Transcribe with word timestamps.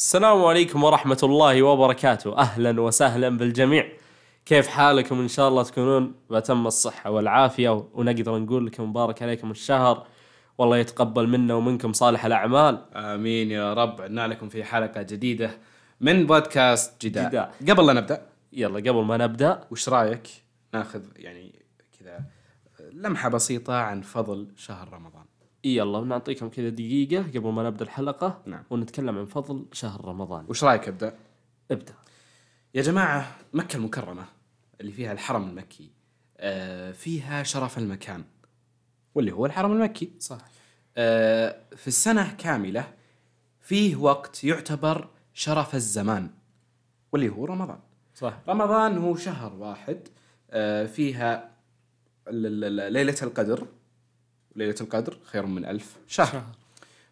السلام 0.00 0.44
عليكم 0.44 0.84
ورحمة 0.84 1.18
الله 1.22 1.62
وبركاته. 1.62 2.38
أهلا 2.38 2.80
وسهلا 2.80 3.28
بالجميع. 3.28 3.92
كيف 4.46 4.68
حالكم؟ 4.68 5.20
إن 5.20 5.28
شاء 5.28 5.48
الله 5.48 5.62
تكونون 5.62 6.14
بأتم 6.30 6.66
الصحة 6.66 7.10
والعافية 7.10 7.88
ونقدر 7.94 8.38
نقول 8.38 8.66
لكم 8.66 8.90
مبارك 8.90 9.22
عليكم 9.22 9.50
الشهر. 9.50 10.06
والله 10.58 10.76
يتقبل 10.76 11.28
منا 11.28 11.54
ومنكم 11.54 11.92
صالح 11.92 12.24
الأعمال. 12.24 12.84
آمين 12.94 13.50
يا 13.50 13.74
رب. 13.74 14.00
عدنا 14.00 14.28
لكم 14.28 14.48
في 14.48 14.64
حلقة 14.64 15.02
جديدة 15.02 15.50
من 16.00 16.26
بودكاست 16.26 17.06
جداء, 17.06 17.28
جداء. 17.28 17.54
قبل 17.68 17.86
لا 17.86 17.92
نبدأ. 17.92 18.26
يلا 18.52 18.90
قبل 18.90 19.04
ما 19.04 19.16
نبدأ. 19.16 19.64
وش 19.70 19.88
رأيك 19.88 20.28
ناخذ 20.74 21.02
يعني 21.16 21.54
كذا 22.00 22.24
لمحة 22.92 23.28
بسيطة 23.28 23.74
عن 23.74 24.00
فضل 24.00 24.48
شهر 24.56 24.92
رمضان؟ 24.92 25.24
يلا 25.64 26.00
بنعطيكم 26.00 26.48
كذا 26.48 26.68
دقيقة 26.68 27.22
قبل 27.22 27.52
ما 27.52 27.62
نبدأ 27.62 27.84
الحلقة 27.84 28.42
نعم. 28.46 28.62
ونتكلم 28.70 29.18
عن 29.18 29.26
فضل 29.26 29.66
شهر 29.72 30.04
رمضان. 30.04 30.44
وش 30.48 30.64
رأيك 30.64 30.88
أبدأ؟ 30.88 31.14
ابدأ. 31.70 31.94
يا 32.74 32.82
جماعة 32.82 33.36
مكة 33.52 33.76
المكرمة 33.76 34.24
اللي 34.80 34.92
فيها 34.92 35.12
الحرم 35.12 35.48
المكي 35.48 35.90
آه، 36.38 36.92
فيها 36.92 37.42
شرف 37.42 37.78
المكان 37.78 38.24
واللي 39.14 39.32
هو 39.32 39.46
الحرم 39.46 39.72
المكي. 39.72 40.10
صح. 40.18 40.38
آه، 40.96 41.56
في 41.76 41.88
السنة 41.88 42.34
كاملة 42.38 42.92
فيه 43.60 43.96
وقت 43.96 44.44
يعتبر 44.44 45.08
شرف 45.34 45.74
الزمان 45.74 46.30
واللي 47.12 47.28
هو 47.28 47.44
رمضان. 47.44 47.78
صح. 48.14 48.38
رمضان 48.48 48.98
هو 48.98 49.16
شهر 49.16 49.54
واحد 49.54 50.08
آه، 50.50 50.86
فيها 50.86 51.50
ليلة 52.30 53.16
القدر. 53.22 53.66
ليلة 54.56 54.74
القدر 54.80 55.18
خير 55.24 55.46
من 55.46 55.64
ألف 55.64 55.96
شهر, 56.06 56.26
شهر. 56.26 56.44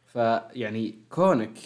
فيعني 0.07 0.99
كونك 1.11 1.59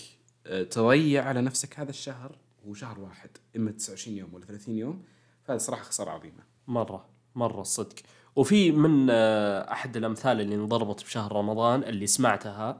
آه، 0.46 0.62
تضيع 0.62 1.24
على 1.24 1.40
نفسك 1.40 1.80
هذا 1.80 1.90
الشهر 1.90 2.36
هو 2.66 2.74
شهر 2.74 3.00
واحد 3.00 3.30
إما 3.56 3.70
29 3.70 4.16
يوم 4.16 4.34
ولا 4.34 4.44
30 4.44 4.78
يوم 4.78 5.02
فهذا 5.44 5.58
صراحة 5.58 5.82
خسارة 5.82 6.10
عظيمة. 6.10 6.42
مرة 6.68 7.06
مرة 7.34 7.60
الصدق 7.60 7.94
وفي 8.36 8.72
من 8.72 9.06
آه، 9.10 9.72
أحد 9.72 9.96
الأمثال 9.96 10.40
اللي 10.40 10.54
انضربت 10.54 11.04
بشهر 11.04 11.32
رمضان 11.32 11.82
اللي 11.82 12.06
سمعتها 12.06 12.78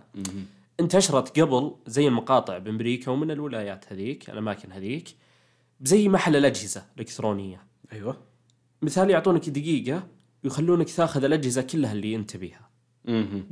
انتشرت 0.81 1.41
قبل 1.41 1.75
زي 1.87 2.09
المقاطع 2.09 2.59
بأمريكا 2.59 3.11
ومن 3.11 3.31
الولايات 3.31 3.93
هذيك 3.93 4.31
الأماكن 4.31 4.73
هذيك 4.73 5.09
زي 5.83 6.09
محل 6.09 6.37
الأجهزة 6.37 6.85
الإلكترونية. 6.95 7.61
أيوة. 7.93 8.17
مثال 8.83 9.11
يعطونك 9.11 9.49
دقيقة 9.51 10.07
ويخلونك 10.45 10.91
تاخذ 10.91 11.25
الأجهزة 11.25 11.63
كلها 11.63 11.93
اللي 11.93 12.17
أنت 12.17 12.37
بيها. 12.37 12.72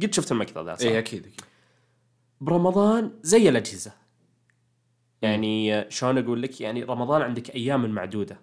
قد 0.03 0.09
شفت 0.11 0.33
المقطع 0.33 0.61
ذا 0.63 0.75
صح؟ 0.75 0.87
إيه 0.87 0.99
أكيد 0.99 1.27
أكيد. 1.27 1.41
برمضان 2.41 3.11
زي 3.23 3.49
الأجهزة. 3.49 3.93
يعني 5.23 5.85
شلون 5.91 6.19
أقول 6.19 6.43
لك؟ 6.43 6.61
يعني 6.61 6.83
رمضان 6.85 7.23
عندك 7.23 7.55
أيام 7.55 7.91
معدودة. 7.91 8.41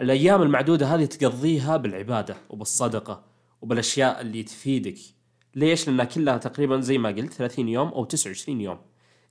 الأيام 0.00 0.42
المعدودة 0.42 0.86
هذه 0.86 1.04
تقضيها 1.04 1.76
بالعبادة 1.76 2.36
وبالصدقة 2.50 3.24
وبالأشياء 3.62 4.20
اللي 4.20 4.42
تفيدك. 4.42 4.98
ليش؟ 5.54 5.88
لأنها 5.88 6.04
كلها 6.04 6.36
تقريبا 6.36 6.80
زي 6.80 6.98
ما 6.98 7.08
قلت 7.08 7.32
30 7.32 7.68
يوم 7.68 7.88
أو 7.88 8.04
29 8.04 8.60
يوم. 8.60 8.78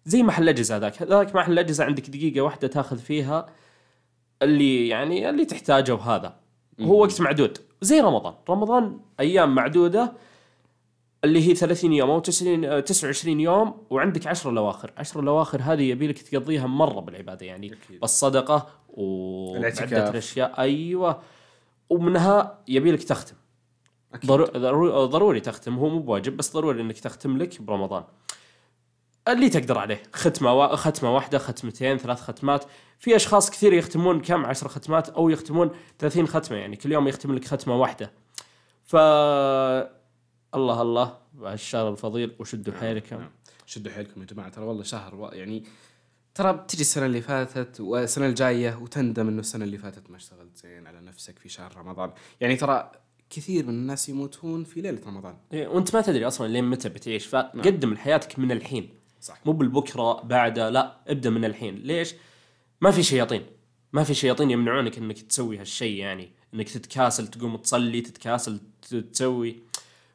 زي 0.06 0.24
محل 0.24 0.44
الاجهزه 0.44 0.76
هذاك 0.76 1.02
هذاك 1.02 1.36
محل 1.36 1.52
الاجهزه 1.52 1.84
عندك 1.84 2.10
دقيقة 2.10 2.42
واحدة 2.42 2.68
تاخذ 2.68 2.98
فيها 2.98 3.46
اللي 4.42 4.88
يعني 4.88 5.30
اللي 5.30 5.46
تحتاجه 5.46 5.94
وهذا 5.94 6.40
هو 6.82 7.02
وقت 7.02 7.22
معدود. 7.22 7.58
زي 7.82 8.00
رمضان. 8.00 8.34
رمضان 8.50 9.00
أيام 9.20 9.56
معدودة 9.56 10.14
اللي 11.24 11.48
هي 11.50 11.56
30 11.56 11.94
يوم 11.94 12.10
أو 12.10 12.20
90 12.20 12.66
آه، 12.66 12.80
29 12.80 13.40
يوم 13.40 13.74
وعندك 13.90 14.28
10 14.28 14.52
لواخر 14.52 14.92
10 14.98 15.22
لواخر 15.22 15.62
هذه 15.64 15.82
يبي 15.82 16.08
لك 16.08 16.22
تقضيها 16.22 16.68
مرة 16.68 17.00
بالعبادة 17.00 17.46
يعني. 17.46 17.68
أكيد. 17.68 18.00
بالصدقة 18.00 18.68
وعده. 18.90 20.10
الأشياء. 20.10 20.60
أيوه. 20.60 21.22
ومنها 21.90 22.60
يبي 22.68 22.92
لك 22.92 23.04
تختم. 23.04 23.36
أكيد. 24.14 24.30
ضرو- 24.32 24.46
ضروري, 24.58 24.92
ضروري 25.08 25.40
تختم. 25.40 25.78
هو 25.78 25.90
مو 25.90 26.00
بواجب 26.00 26.38
بس 26.38 26.54
ضروري 26.54 26.82
إنك 26.82 27.00
تختم 27.00 27.38
لك 27.38 27.62
برمضان. 27.62 28.04
اللي 29.28 29.50
تقدر 29.50 29.78
عليه. 29.78 30.04
ختمة 30.14 30.54
وا... 30.54 30.76
ختمة 30.76 31.16
واحدة 31.16 31.38
ختمتين 31.38 31.98
ثلاث 31.98 32.22
ختمات. 32.22 32.66
في 33.00 33.16
أشخاص 33.16 33.52
كثير 33.52 33.74
يختمون 33.74 34.22
كم؟ 34.22 34.46
عشر 34.46 34.68
ختمات 34.68 35.10
أو 35.10 35.30
يختمون 35.30 35.72
30 36.00 36.28
ختمة 36.28 36.58
يعني. 36.58 36.76
كل 36.76 36.92
يوم 36.92 37.08
يختم 37.08 37.36
لك 37.36 37.46
ختمة 37.46 37.76
واحدة. 37.76 38.12
ف 38.84 38.96
الله 40.56 40.82
الله 40.82 41.18
الشهر 41.44 41.90
الفضيل 41.90 42.36
وشدوا 42.40 42.74
حيلكم. 42.74 43.18
نعم. 43.18 43.30
شدوا 43.66 43.92
حيلكم 43.92 44.22
يا 44.22 44.26
جماعة. 44.26 44.50
ترى 44.50 44.66
والله 44.66 44.84
شهر 44.84 45.16
و... 45.16 45.28
يعني 45.28 45.64
ترى 46.36 46.54
بتجي 46.54 46.82
السنة 46.82 47.06
اللي 47.06 47.22
فاتت 47.22 47.82
والسنة 47.82 48.26
الجاية 48.26 48.80
وتندم 48.82 49.28
إنه 49.28 49.40
السنة 49.40 49.66
اللي 49.66 49.78
فاتت 49.78 50.12
ما 50.12 50.18
اشتغلت 50.18 50.58
زين 50.58 50.88
على 50.88 51.02
نفسك 51.02 51.40
في 51.40 51.50
شهر 51.50 51.78
رمضان. 51.78 52.12
يعني 52.42 52.56
ترى 52.56 52.92
كثير 53.30 53.64
من 53.66 53.70
الناس 53.74 54.10
يموتون 54.10 54.64
في 54.64 54.82
ليلة 54.82 55.02
رمضان. 55.08 55.38
إيه، 55.54 55.68
وأنت 55.68 55.96
ما 55.96 56.02
تدري 56.02 56.28
أصلا 56.28 56.48
لين 56.48 56.64
متى 56.64 56.90
بتعيش. 56.90 57.26
فقدم 57.26 57.94
لحياتك 57.94 58.40
من 58.40 58.52
الحين. 58.52 58.90
صح. 59.22 59.42
مو 59.46 59.52
بالبكرة 59.52 60.22
بعده 60.22 60.70
لا 60.70 60.98
ابدأ 61.08 61.30
من 61.30 61.46
الحين. 61.46 61.76
ليش؟ 61.76 62.16
ما 62.82 62.92
في 62.92 63.04
شياطين. 63.04 63.46
ما 63.94 64.04
في 64.04 64.14
شياطين 64.14 64.52
يمنعونك 64.52 64.98
إنك 64.98 65.22
تسوي 65.22 65.58
هالشيء 65.58 66.00
يعني 66.00 66.32
إنك 66.54 66.70
تتكاسل 66.70 67.28
تقوم 67.28 67.58
تصلي 67.58 68.02
تتكاسل 68.02 68.60
تسوي. 69.14 69.60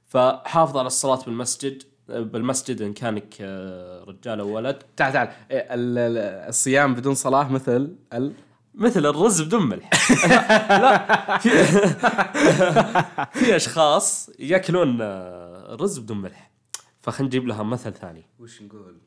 فحافظ 0.07 0.77
على 0.77 0.87
الصلاة 0.87 1.25
بالمسجد 1.25 1.83
بالمسجد 2.09 2.83
إن 2.83 2.93
كانك 2.93 3.35
آه، 3.41 4.05
رجال 4.05 4.41
أو 4.41 4.49
ولد. 4.57 4.83
تعال 4.97 5.13
تعال. 5.13 5.29
إيه، 5.51 5.59
ال- 5.75 5.99
ال- 5.99 6.49
الصيام 6.49 6.95
بدون 6.95 7.15
صلاة 7.15 7.53
مثل 7.53 7.97
ال... 8.13 8.33
مثل 8.75 9.07
الرز 9.07 9.43
بدون 9.43 9.69
ملح. 9.69 9.91
لا 10.83 11.39
في 11.39 11.49
في 13.39 13.57
أشخاص 13.57 14.31
يأكلون 14.39 14.99
آه، 15.01 15.77
رز 15.81 15.99
بدون 15.99 16.21
ملح. 16.23 16.51
فخلينا 17.01 17.27
نجيب 17.29 17.47
لها 17.47 17.63
مثل 17.63 17.93
ثاني. 17.93 18.27
وش 18.39 18.63
نقول؟ 18.63 18.99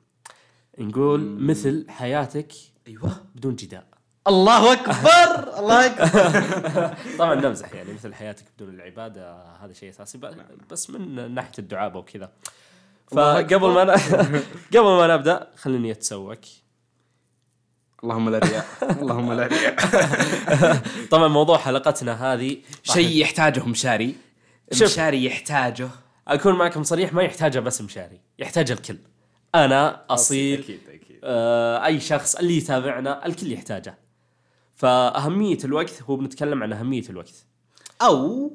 نقول 0.80 1.20
مثل 1.42 1.86
حياتك 1.90 2.52
أيوه. 2.88 3.12
بدون 3.36 3.56
جداء. 3.56 3.88
الله 4.30 4.74
أكبر 4.74 5.60
الله 5.60 5.86
أكبر. 5.86 6.96
طبعا 7.20 7.36
نمزح 7.36 7.74
يعني 7.74 7.94
مثل 7.94 8.14
حياتك 8.14 8.46
بدون 8.58 8.76
العبادة 8.76 9.36
هذا 9.64 9.74
شيء 9.74 9.90
أساسي. 9.90 10.18
ب- 10.18 10.36
بس 10.72 10.90
من 10.90 11.32
ناحية 11.36 11.52
الدعابة 11.60 12.00
وكذا. 12.00 12.30
الله 13.12 13.44
فقبل 13.44 13.70
ما 13.70 13.84
ن... 13.84 13.90
قبل 14.78 14.84
ما 14.98 15.16
نبدأ 15.16 15.48
خليني 15.56 15.92
أتسوق. 15.92 16.36
اللهم 18.04 18.30
لا 18.30 18.38
رياء 18.40 18.66
اللهم 19.02 19.34
لا 19.34 19.48
رياء. 19.48 19.76
طبعا 21.12 21.28
موضوع 21.28 21.58
حلقتنا 21.58 22.34
هذه 22.34 22.58
شيء 22.84 23.22
يحتاجه 23.22 23.66
مشاري. 23.66 24.16
مشاري 24.82 25.26
يحتاجه. 25.26 25.90
أكون 26.28 26.56
معكم 26.56 26.84
صريح 26.84 27.14
ما 27.14 27.24
يحتاجه 27.24 27.60
بس 27.60 27.82
مشاري 27.82 28.20
يحتاج 28.40 28.72
الكل. 28.72 28.98
أنا 29.56 30.06
أصيل 30.10 30.60
أكيد 30.60 30.80
أكيد. 30.90 31.20
آه 31.24 31.86
أي 31.86 32.00
شخص 32.00 32.36
اللي 32.36 32.58
يتابعنا 32.58 33.26
الكل 33.26 33.52
يحتاجه. 33.52 33.98
فأهمية 34.80 35.58
الوقت 35.66 36.02
هو 36.02 36.16
بنتكلم 36.16 36.64
عن 36.64 36.74
أهمية 36.74 37.04
الوقت. 37.10 37.46
أو 38.02 38.52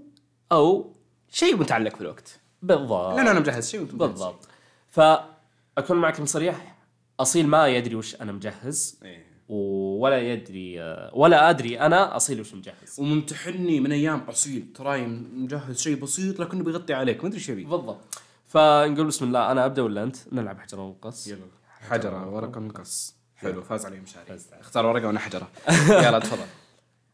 أو 0.53 0.93
شيء 1.31 1.57
متعلق 1.57 1.95
في 1.95 2.01
الوقت 2.01 2.41
بالضبط. 2.63 3.17
لأن 3.17 3.29
أنا 3.29 3.41
مجهز 3.41 3.71
شيء 3.71 3.81
وأنتم. 3.81 3.99
بالضبط. 3.99 4.49
فأكون 4.89 5.97
معكم 5.97 6.27
صريح 6.27 6.77
أصيل 7.21 7.47
ما 7.47 7.69
يدري 7.69 7.95
وش 7.95 8.15
أنا 8.15 8.33
مجهز 8.33 9.01
إيه. 9.05 9.27
ولا 9.49 10.21
يدري 10.33 10.81
ولا 11.13 11.51
أدري 11.51 11.81
أنا 11.81 12.17
أصيل 12.17 12.41
وش 12.41 12.55
مجهز. 12.55 12.97
وممتحني 12.99 13.81
من 13.81 13.93
أيام 13.93 14.21
اصيل 14.21 14.73
تراي 14.75 15.07
مجهز 15.07 15.81
شيء 15.81 15.97
بسيط 15.97 16.41
لكنه 16.41 16.65
بيغطي 16.65 16.95
عليك. 16.95 17.21
ما 17.21 17.29
أدري 17.29 17.39
إيش 17.39 17.49
يبي. 17.49 17.65
بالضبط. 17.65 18.01
فنقول 18.47 19.07
بسم 19.07 19.25
الله. 19.25 19.53
أنا 19.53 19.65
أبدأ 19.65 19.83
ولا 19.83 20.03
أنت؟ 20.03 20.17
نلعب 20.33 20.59
حجر 20.61 20.81
ونقص 20.81 21.27
يلا. 21.27 21.47
حجره 21.89 22.29
ورقة 22.29 22.61
نقص 22.61 23.17
حلو 23.45 23.63
فاز 23.63 23.87
علي 23.87 24.01
مشاري 24.01 24.27
فاز. 24.27 24.49
اختار 24.61 24.87
ورقة 24.87 25.07
وأنا 25.07 25.21
حجرة. 25.21 25.49
يلا 26.07 26.19
تفضل. 26.19 26.47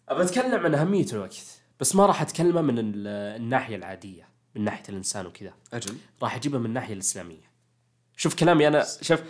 أبى 0.09 0.23
أتكلم 0.23 0.65
عن 0.65 0.75
أهمية 0.75 1.07
الوقت 1.13 1.37
بس 1.81 1.97
ما 1.97 2.07
راح 2.07 2.23
أتكلمه 2.23 2.61
من 2.63 2.79
ال- 2.79 3.07
الناحية 3.41 3.77
العادية 3.77 4.29
من 4.57 4.65
ناحية 4.65 4.83
الإنسان 4.89 5.27
وكذا. 5.27 5.53
أجل. 5.73 5.97
راح 6.23 6.37
اجيبها 6.37 6.59
من 6.61 6.67
الناحية 6.67 6.95
الإسلامية. 6.95 7.51
شوف 8.17 8.35
كلامي 8.35 8.69
أنا 8.69 8.87
شوف 9.03 9.21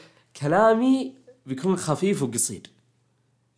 كلامي 0.41 1.14
بيكون 1.47 1.76
خفيف 1.76 2.23
وقصير. 2.23 2.62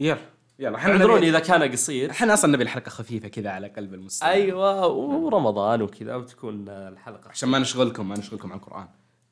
يلا 0.01 0.19
يلا. 0.59 0.77
إحنا 0.77 0.93
اعذروني 0.93 1.29
إذا 1.29 1.39
كان 1.39 1.73
قصير. 1.73 2.11
إحنا 2.11 2.35
أصلا 2.35 2.53
نبي 2.53 2.63
الحلقة 2.63 2.89
خفيفة 2.89 3.29
كذا 3.29 3.51
على 3.51 3.69
قلب 3.69 3.95
المستمع. 3.95 4.31
أيوه 4.31 4.87
ورمضان 4.87 5.83
وكذا 5.83 6.15
وتكون 6.15 6.69
الحلقة 6.69 7.29
عشان 7.31 7.49
ما 7.49 7.59
نشغلكم 7.59 8.09
ما 8.09 8.19
نشغلكم 8.19 8.53
عن 8.53 8.59
القرآن. 8.59 8.89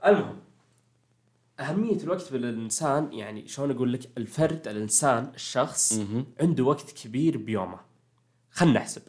المهم 0.07 0.37
أهمية 1.61 1.97
الوقت 2.03 2.33
بالإنسان 2.33 3.13
يعني 3.13 3.49
شلون 3.49 3.71
أقول 3.71 3.93
لك 3.93 4.01
الفرد 4.19 4.69
الإنسان 4.69 5.33
الشخص 5.35 5.93
مهم. 5.93 6.27
عنده 6.41 6.65
وقت 6.65 6.91
كبير 6.91 7.37
بيومه. 7.37 7.81
خلنا 8.51 8.73
نحسب. 8.73 9.03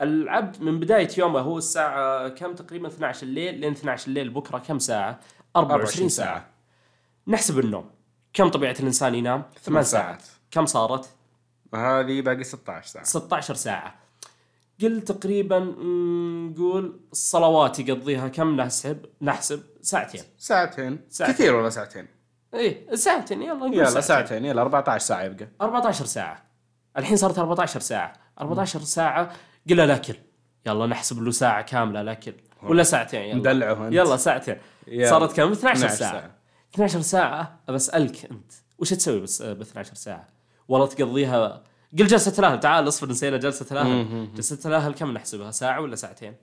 العبد 0.00 0.62
من 0.62 0.80
بداية 0.80 1.08
يومه 1.18 1.40
هو 1.40 1.58
الساعة 1.58 2.28
كم 2.28 2.54
تقريبا؟ 2.54 2.88
12 2.88 3.26
الليل 3.26 3.60
لين 3.60 3.72
12 3.72 4.08
الليل 4.08 4.30
بكرة 4.30 4.58
كم 4.58 4.78
ساعة؟ 4.78 5.20
24 5.56 6.08
ساعة. 6.08 6.48
نحسب 7.26 7.58
النوم. 7.58 7.90
كم 8.32 8.48
طبيعة 8.48 8.76
الإنسان 8.80 9.14
ينام؟ 9.14 9.42
ثمان 9.62 9.82
ساعات. 9.82 10.22
كم 10.50 10.66
صارت؟ 10.66 11.08
هذه 11.74 12.20
باقي 12.20 12.44
16 12.44 12.88
ساعة. 12.88 13.04
16 13.04 13.54
ساعة. 13.54 14.05
قل 14.82 15.00
تقريبا 15.00 15.58
نقول 15.58 17.00
الصلوات 17.12 17.78
يقضيها 17.78 18.28
كم 18.28 18.56
نحسب؟ 18.56 19.06
نحسب 19.22 19.62
ساعتين. 19.82 20.22
ساعتين. 20.38 20.98
ساعتين. 21.08 21.34
كثير 21.34 21.54
والله 21.54 21.68
ساعتين؟ 21.68 22.06
إيه 22.54 22.94
ساعتين 22.94 23.42
يلا 23.42 23.54
نقول 23.54 23.74
يلا 23.74 24.00
ساعتين. 24.00 24.44
يلا 24.44 24.62
14 24.62 24.98
ساعة 25.06 25.22
يبقى. 25.22 25.48
14 25.60 26.04
ساعة. 26.04 26.44
الحين 26.96 27.16
صارت 27.16 27.38
14 27.38 27.80
ساعة. 27.80 28.12
14 28.40 28.80
ساعة 28.80 29.32
قل 29.70 29.80
الأكل 29.80 30.14
يلا 30.66 30.86
نحسب 30.86 31.22
له 31.22 31.30
ساعة 31.30 31.62
كاملة 31.62 32.00
الأكل 32.00 32.34
ولا 32.62 32.82
ساعتين 32.82 33.20
يلا. 33.20 33.34
مدلعه 33.34 33.86
أنت. 33.86 33.94
يلا 33.94 34.16
ساعتين. 34.16 34.56
يلا. 34.86 35.10
صارت 35.10 35.36
كم؟ 35.36 35.52
12 35.52 35.76
12 35.76 35.96
ساعة. 35.96 36.10
ساعة. 36.12 36.30
12 36.74 37.00
ساعة 37.00 37.60
بسألك 37.68 38.24
أنت 38.30 38.52
وش 38.78 38.90
تسوي 38.90 39.20
بس 39.20 39.42
ب 39.42 39.60
12 39.60 39.94
ساعة؟ 39.94 40.28
والله 40.68 40.86
تقضيها 40.86 41.62
قل 41.98 42.06
جلسة 42.06 42.38
الأهل. 42.38 42.60
تعال 42.60 42.88
اصبر 42.88 43.10
نسينا 43.10 43.36
جلسة 43.36 43.66
الأهل. 43.72 44.28
جلسة 44.34 44.68
الأهل 44.68 44.94
كم 44.94 45.10
نحسبها؟ 45.10 45.50
ساعة 45.50 45.80
ولا 45.80 45.96
ساعتين؟ 45.96 46.34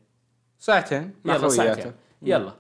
ساعتين. 0.60 1.14
يلا 1.26 1.50
ساعتين. 1.50 1.94
يلا. 2.22 2.56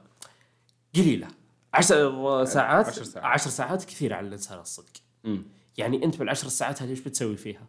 قليلة. 0.95 1.27
عشر 1.73 2.45
ساعات؟ 2.45 2.87
عشر 2.87 3.03
ساعات. 3.03 3.25
عشر 3.25 3.49
ساعات 3.49 3.83
كثير 3.83 4.13
على 4.13 4.27
الإنسان 4.27 4.59
الصدق. 4.59 4.93
مم. 5.23 5.45
يعني 5.77 6.05
أنت 6.05 6.17
بالعشر 6.17 6.47
ساعات 6.47 6.81
هذه 6.81 6.89
إيش 6.89 6.99
بتسوي 6.99 7.37
فيها؟ 7.37 7.67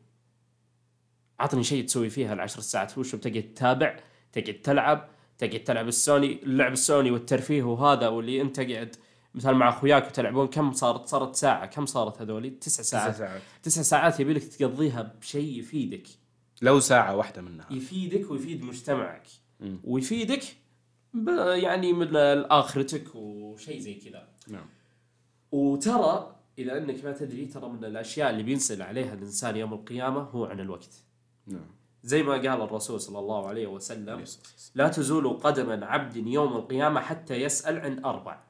عطني 1.40 1.64
شيء 1.64 1.86
تسوي 1.86 2.10
فيها 2.10 2.32
العشر 2.32 2.60
ساعات. 2.60 2.98
وش 2.98 3.14
بتقعد 3.14 3.42
تتابع؟ 3.54 3.96
تقعد 4.32 4.54
تلعب. 4.54 5.08
تقعد 5.38 5.64
تلعب 5.64 5.88
السوني 5.88 6.42
اللعب 6.42 6.72
السوني 6.72 7.10
والترفيه 7.10 7.62
وهذا 7.62 8.08
واللي 8.08 8.40
أنت 8.40 8.60
قاعد 8.60 8.96
مثلا 9.34 9.52
مع 9.52 9.68
اخوياك 9.68 10.06
وتلعبون 10.06 10.46
كم 10.46 10.72
صارت؟ 10.72 11.06
صارت 11.06 11.36
ساعة. 11.36 11.66
كم 11.66 11.86
صارت 11.86 12.22
هذولي؟ 12.22 12.50
تسع 12.50 12.82
ساعات. 12.82 13.16
ساعات. 13.16 13.42
تسع 13.62 13.82
ساعات 13.82 14.20
يبي 14.20 14.32
لك 14.32 14.44
تقضيها 14.44 15.14
بشيء 15.20 15.58
يفيدك. 15.58 16.06
لو 16.62 16.80
ساعة 16.80 17.16
واحدة 17.16 17.42
منها. 17.42 17.66
يفيدك 17.70 18.30
ويفيد 18.30 18.64
مجتمعك. 18.64 19.26
مم. 19.60 19.80
ويفيدك 19.84 20.42
يعني 21.54 21.92
من 21.92 22.16
اخرتك 22.50 23.14
وشيء 23.14 23.78
زي 23.78 23.94
كذا. 23.94 24.28
نعم. 24.48 24.66
وترى 25.52 26.36
اذا 26.58 26.78
أنك 26.78 27.04
ما 27.04 27.12
تدري 27.12 27.46
ترى 27.46 27.68
من 27.68 27.84
الأشياء 27.84 28.30
اللي 28.30 28.42
بينسال 28.42 28.82
عليها 28.82 29.14
الإنسان 29.14 29.56
يوم 29.56 29.74
القيامة 29.74 30.20
هو 30.20 30.44
عن 30.44 30.60
الوقت. 30.60 31.02
نعم. 31.46 31.66
زي 32.02 32.22
ما 32.22 32.32
قال 32.32 32.62
الرسول 32.62 33.00
صلى 33.00 33.18
الله 33.18 33.48
عليه 33.48 33.66
وسلم. 33.66 34.24
لا 34.74 34.88
تزول 34.88 35.28
قدم 35.28 35.84
عبد 35.84 36.16
يوم 36.16 36.56
القيامة 36.56 37.00
حتى 37.00 37.34
يسأل 37.34 37.80
عن 37.80 38.04
أربع. 38.04 38.40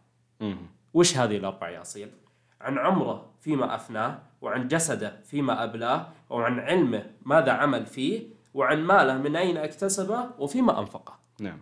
وش 0.95 1.17
هذه 1.17 1.37
الأربع 1.37 1.71
يا 1.71 1.81
اصيل 1.81 2.11
عن 2.61 2.79
عمره 2.79 3.31
فيما 3.41 3.75
أفناه 3.75 4.23
وعن 4.41 4.69
جسده 4.69 5.21
فيما 5.23 5.65
أبلاه 5.65 6.13
وعن 6.31 6.59
علمه 6.59 7.11
ماذا 7.23 7.53
عمل 7.53 7.87
فيه 7.87 8.27
وعن 8.55 8.83
ماله 8.83 9.19
من 9.19 9.37
أين 9.37 9.57
اكتسبه 9.57 10.31
وفيما 10.39 10.81
أنفقه. 10.81 11.19
نعم. 11.41 11.59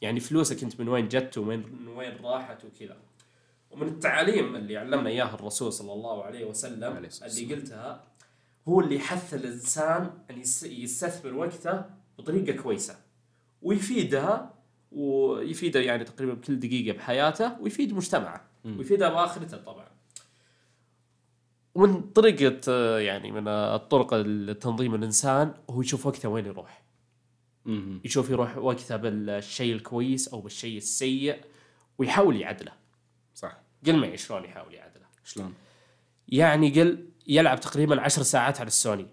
يعني 0.00 0.20
فلوسك 0.20 0.62
أنت 0.62 0.80
من 0.80 0.88
وين 0.88 1.08
جت 1.08 1.38
ومن 1.38 1.58
من 1.82 1.88
وين 1.88 2.16
راحت 2.24 2.64
وكذا. 2.64 2.96
ومن 3.70 3.88
التعاليم 3.88 4.56
اللي 4.56 4.76
علمنا 4.76 5.08
اياها 5.10 5.34
الرسول 5.34 5.72
صلى 5.72 5.92
الله 5.92 6.24
عليه 6.24 6.44
وسلم 6.44 6.96
عليه 6.96 7.08
اللي 7.22 7.54
قلتها 7.54 8.04
هو 8.68 8.80
اللي 8.80 8.98
حث 8.98 9.34
الإنسان 9.34 10.10
أن 10.30 10.38
يس- 10.40 10.62
يستثمر 10.62 11.34
وقته 11.34 11.84
بطريقة 12.18 12.62
كويسة 12.62 12.96
ويفيدها 13.62 14.53
ويفيده 14.94 15.80
يعني 15.80 16.04
تقريبا 16.04 16.34
بكل 16.34 16.58
دقيقة 16.58 16.96
بحياته 16.96 17.60
ويفيد 17.60 17.92
مجتمعه 17.94 18.44
ويفيدها 18.64 19.08
باخرته 19.08 19.56
طبعا. 19.56 19.86
ومن 21.74 22.00
طريقة 22.02 22.60
آه، 22.68 22.98
يعني 22.98 23.32
من 23.32 23.48
الطرق 23.48 24.14
لتنظيم 24.14 24.94
الإنسان 24.94 25.54
هو 25.70 25.80
يشوف 25.82 26.06
وقته 26.06 26.28
وين 26.28 26.46
يروح. 26.46 26.82
مم. 27.64 28.00
يشوف 28.04 28.30
يروح 28.30 28.56
وقته 28.58 28.96
بالشيء 28.96 29.74
الكويس 29.74 30.28
أو 30.28 30.40
بالشيء 30.40 30.76
السيء 30.76 31.40
ويحاول 31.98 32.36
يعدله. 32.40 32.72
صح. 33.34 33.56
قل 33.86 33.96
معي 33.96 34.16
شلون 34.16 34.44
يحاول 34.44 34.74
يعدله. 34.74 35.06
شلون؟ 35.24 35.54
يعني 36.28 36.70
قل 36.70 37.08
يلعب 37.26 37.60
تقريبا 37.60 38.00
عشر 38.00 38.22
ساعات 38.22 38.60
على 38.60 38.66
السوني. 38.66 39.06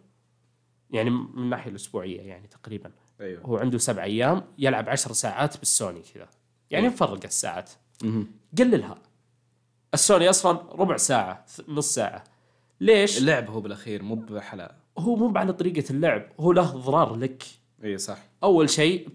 يعني 0.90 1.10
من 1.10 1.44
الناحية 1.44 1.70
الأسبوعية 1.72 2.22
يعني 2.22 2.48
تقريبا. 2.48 2.92
أيوه. 3.22 3.42
هو 3.42 3.58
عنده 3.58 3.78
سبع 3.78 4.04
أيام 4.04 4.44
يلعب 4.58 4.90
عشر 4.90 5.14
ساعات 5.14 5.58
بالسوني 5.58 6.02
كذا. 6.14 6.28
يعني 6.72 6.88
مفرق 6.88 7.20
الساعات. 7.24 7.70
مم. 8.04 8.28
قللها. 8.58 8.98
السوني 9.94 10.30
أصلا 10.30 10.52
ربع 10.72 10.98
ساعة 10.98 11.46
نص 11.68 11.94
ساعة. 11.94 12.24
ليش؟ 12.82 13.18
اللعب 13.18 13.50
هو 13.50 13.62
بالأخير 13.62 14.04
مو 14.04 14.16
بحلا. 14.16 14.76
هو 14.98 15.16
مو 15.16 15.38
على 15.38 15.54
طريقة 15.54 15.92
اللعب 15.92 16.24
هو 16.40 16.52
له 16.52 16.72
ضرار 16.72 17.16
لك. 17.16 17.44
اي 17.84 17.98
صح. 17.98 18.18
أول 18.44 18.70
شيء 18.70 19.10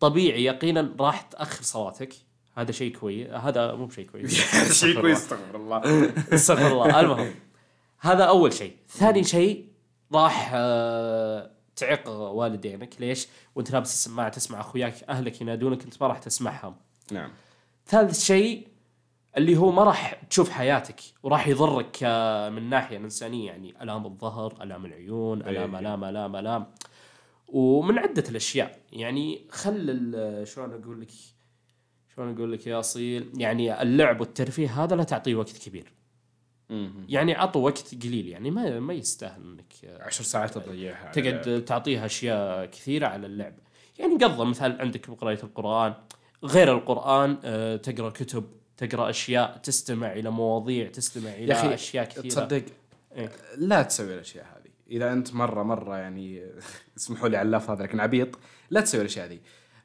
طبيعي 0.00 0.44
يقينا 0.44 0.94
راح 1.00 1.22
تأخر 1.22 1.62
صلاتك 1.62 2.14
هذا 2.54 2.72
شيء 2.72 2.96
كويس 2.96 3.30
هذا 3.30 3.74
مو 3.74 3.86
بشيء 3.86 4.06
كويس. 4.06 4.40
شيء 4.80 5.00
كويس 5.00 5.18
استغفر 5.18 5.56
الله. 5.56 5.82
استغفر 6.34 6.66
الله. 6.66 7.00
المهم 7.00 7.34
هذا 8.00 8.24
أول 8.24 8.52
شيء. 8.52 8.76
ثاني 8.88 9.24
شيء 9.24 9.68
راح 10.12 10.50
آه، 10.54 11.50
تعيق 11.78 12.08
والدينك. 12.08 12.94
ليش؟ 13.00 13.26
وانت 13.54 13.70
لابس 13.70 13.92
السماعة 13.92 14.28
تسمع 14.28 14.60
أخوياك 14.60 15.02
أهلك 15.08 15.40
ينادونك 15.40 15.84
أنت 15.84 16.02
ما 16.02 16.06
راح 16.08 16.18
تسمعهم. 16.18 16.74
نعم. 17.12 17.30
ثالث 17.86 18.20
شيء 18.24 18.68
اللي 19.36 19.56
هو 19.56 19.72
ما 19.72 19.84
راح 19.84 20.14
تشوف 20.30 20.50
حياتك 20.50 21.00
وراح 21.22 21.48
يضرك 21.48 21.98
آه، 22.02 22.48
من 22.48 22.58
الناحيه 22.58 22.96
الانسانيه 22.96 23.46
يعني 23.46 23.82
ألام 23.82 24.06
الظهر 24.06 24.62
ألام 24.62 24.86
العيون 24.86 25.42
ألام 25.42 25.74
أي. 25.74 25.80
ألام 25.80 26.04
ألام 26.04 26.36
ألام. 26.36 26.66
ومن 27.48 27.98
عدة 27.98 28.24
الأشياء 28.28 28.78
يعني 28.92 29.46
خل 29.50 29.74
ال- 29.90 30.48
شلون 30.48 30.82
أقول 30.82 31.00
لك؟ 31.00 31.08
شلون 32.16 32.34
أقول 32.34 32.52
لك 32.52 32.66
يا 32.66 32.78
أصيل؟ 32.80 33.32
يعني 33.36 33.82
اللعب 33.82 34.20
والترفيه 34.20 34.84
هذا 34.84 34.96
لا 34.96 35.02
تعطيه 35.02 35.34
وقت 35.34 35.58
كبير. 35.68 35.92
يعني 37.08 37.34
عطوا 37.34 37.64
وقت 37.64 37.94
قليل 38.04 38.28
يعني 38.28 38.50
ما 38.50 38.80
ما 38.80 38.94
يستاهل 38.94 39.42
إنك 39.42 40.00
عشر 40.00 40.24
ساعات 40.24 40.58
تضيعها 40.58 41.10
تقعد 41.12 41.64
تعطيها 41.64 42.06
أشياء 42.06 42.66
كثيرة 42.66 43.06
على 43.06 43.26
اللعب. 43.26 43.54
يعني 43.98 44.14
قضى 44.24 44.44
مثال 44.44 44.80
عندك 44.80 45.10
بقراية 45.10 45.38
القرآن. 45.42 45.94
غير 46.44 46.72
القرآن 46.72 47.38
آه، 47.44 47.76
تقرأ 47.76 48.10
كتب 48.10 48.44
تقرأ 48.76 49.10
أشياء 49.10 49.56
تستمع 49.62 50.12
إلى 50.12 50.30
مواضيع 50.30 50.88
تستمع 50.88 51.30
إلى 51.30 51.46
يا 51.48 51.52
أخي، 51.52 51.74
أشياء 51.74 52.04
كثيرة. 52.04 52.28
تصدق 52.28 52.64
إيه. 53.16 53.30
لا 53.56 53.82
تسوي 53.82 54.14
الأشياء 54.14 54.44
هذه. 54.44 54.70
إذا 54.90 55.12
أنت 55.12 55.34
مره 55.34 55.62
مرة 55.62 55.96
يعني 55.96 56.46
اسمحوا 56.98 57.28
لي 57.28 57.36
على 57.36 57.46
اللفظ 57.46 57.70
هذا 57.70 57.82
لكن 57.82 58.00
عبيط 58.00 58.38
لا 58.70 58.80
تسوي 58.80 59.00
الأشياء 59.00 59.26
هذه. 59.26 59.38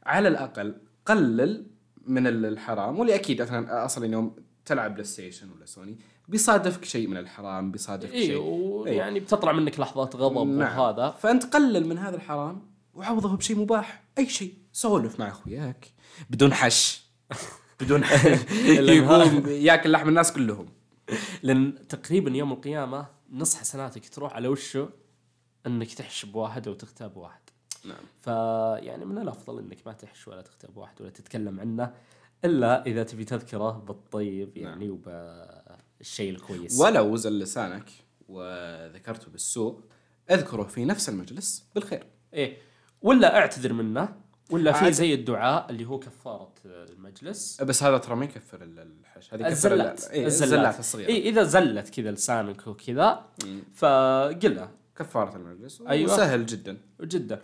على 0.05 0.27
الأقل 0.27 0.75
قلل 1.05 1.65
من 2.05 2.27
ال- 2.27 2.45
الحرام. 2.45 2.99
واللي 2.99 3.15
أكيد 3.15 3.41
أصلا 3.41 3.85
أصلا 3.85 4.05
يوم 4.05 4.35
تلعب 4.65 4.93
بلاي 4.93 5.03
ستيشن 5.05 5.51
ولا 5.51 5.65
سوني 5.65 5.97
بيصادفك 6.27 6.85
شيء 6.85 7.07
من 7.07 7.17
الحرام 7.17 7.71
بيصادفك 7.71 8.13
اي 8.13 8.25
شيء. 8.25 8.37
ويعني 8.37 9.19
بتطلع 9.19 9.51
منك 9.51 9.79
لحظات 9.79 10.15
غضب 10.15 10.47
نعم. 10.47 10.79
وهذا. 10.79 11.09
فأنت 11.09 11.55
قلل 11.55 11.87
من 11.87 11.97
هذا 11.97 12.15
الحرام 12.15 12.61
وعوضه 12.93 13.37
بشيء 13.37 13.59
مباح 13.59 14.03
أي 14.17 14.29
شيء. 14.29 14.53
سولف 14.73 15.19
مع 15.19 15.27
أخوياك. 15.27 15.87
بدون 16.29 16.53
حش. 16.53 17.03
بدون 17.81 18.03
حش. 18.03 18.53
يقوم 18.65 19.47
ياكل 19.47 19.91
لحم 19.91 20.09
الناس 20.09 20.33
كلهم. 20.33 20.65
لأن 21.43 21.87
تقريبا 21.87 22.31
يوم 22.31 22.51
القيامة 22.51 23.05
نص 23.31 23.55
حسناتك 23.55 24.09
تروح 24.09 24.33
على 24.33 24.47
وشه 24.47 24.89
إنك 25.67 25.93
تحش 25.93 26.25
بواحد 26.25 26.67
أو 26.67 26.73
تغتاب 26.73 27.17
واحد 27.17 27.41
نعم. 27.85 28.03
فيعني 28.21 29.05
من 29.05 29.17
الأفضل 29.17 29.59
إنك 29.59 29.77
ما 29.85 29.93
تحش 29.93 30.27
ولا 30.27 30.41
تغتاب 30.41 30.77
واحد 30.77 31.01
ولا 31.01 31.09
تتكلم 31.09 31.59
عنه 31.59 31.93
إلا 32.45 32.85
إذا 32.85 33.03
تبي 33.03 33.25
تذكرة 33.25 33.71
بالطيب 33.71 34.57
يعني 34.57 34.99
وبالشيء 36.03 36.29
الكويس. 36.29 36.79
ولو 36.79 37.15
زل 37.15 37.39
لسانك 37.39 37.89
وذكرته 38.29 39.31
بالسوء 39.31 39.79
أذكره 40.31 40.63
في 40.63 40.85
نفس 40.85 41.09
المجلس 41.09 41.65
بالخير. 41.75 42.03
إيه. 42.33 42.57
ولا 43.01 43.37
أعتذر 43.37 43.73
منه 43.73 44.15
ولا 44.49 44.71
في 44.71 44.91
زي 44.93 45.13
الدعاء 45.13 45.69
اللي 45.69 45.85
هو 45.85 45.99
كفارة 45.99 46.53
المجلس. 46.65 47.61
بس 47.61 47.83
هذا 47.83 47.97
ترى 47.97 48.15
ما 48.15 48.25
يكفر 48.25 48.63
ال- 48.63 48.79
الحش 48.79 49.33
هذه 49.33 49.47
الزلات. 49.47 50.03
ال- 50.05 50.11
إيه 50.11 50.25
الزلات. 50.25 50.79
الصغيرة. 50.79 51.07
اي 51.09 51.29
إذا 51.29 51.43
زلت 51.43 51.89
كذا 51.89 52.11
لسانك 52.11 52.67
وكذا 52.67 53.25
فقلها 53.73 54.71
كفارة 54.97 55.35
المجلس. 55.37 55.81
أيوة. 55.87 56.13
وسهل 56.13 56.45
جدا. 56.45 56.77
جدا. 57.01 57.41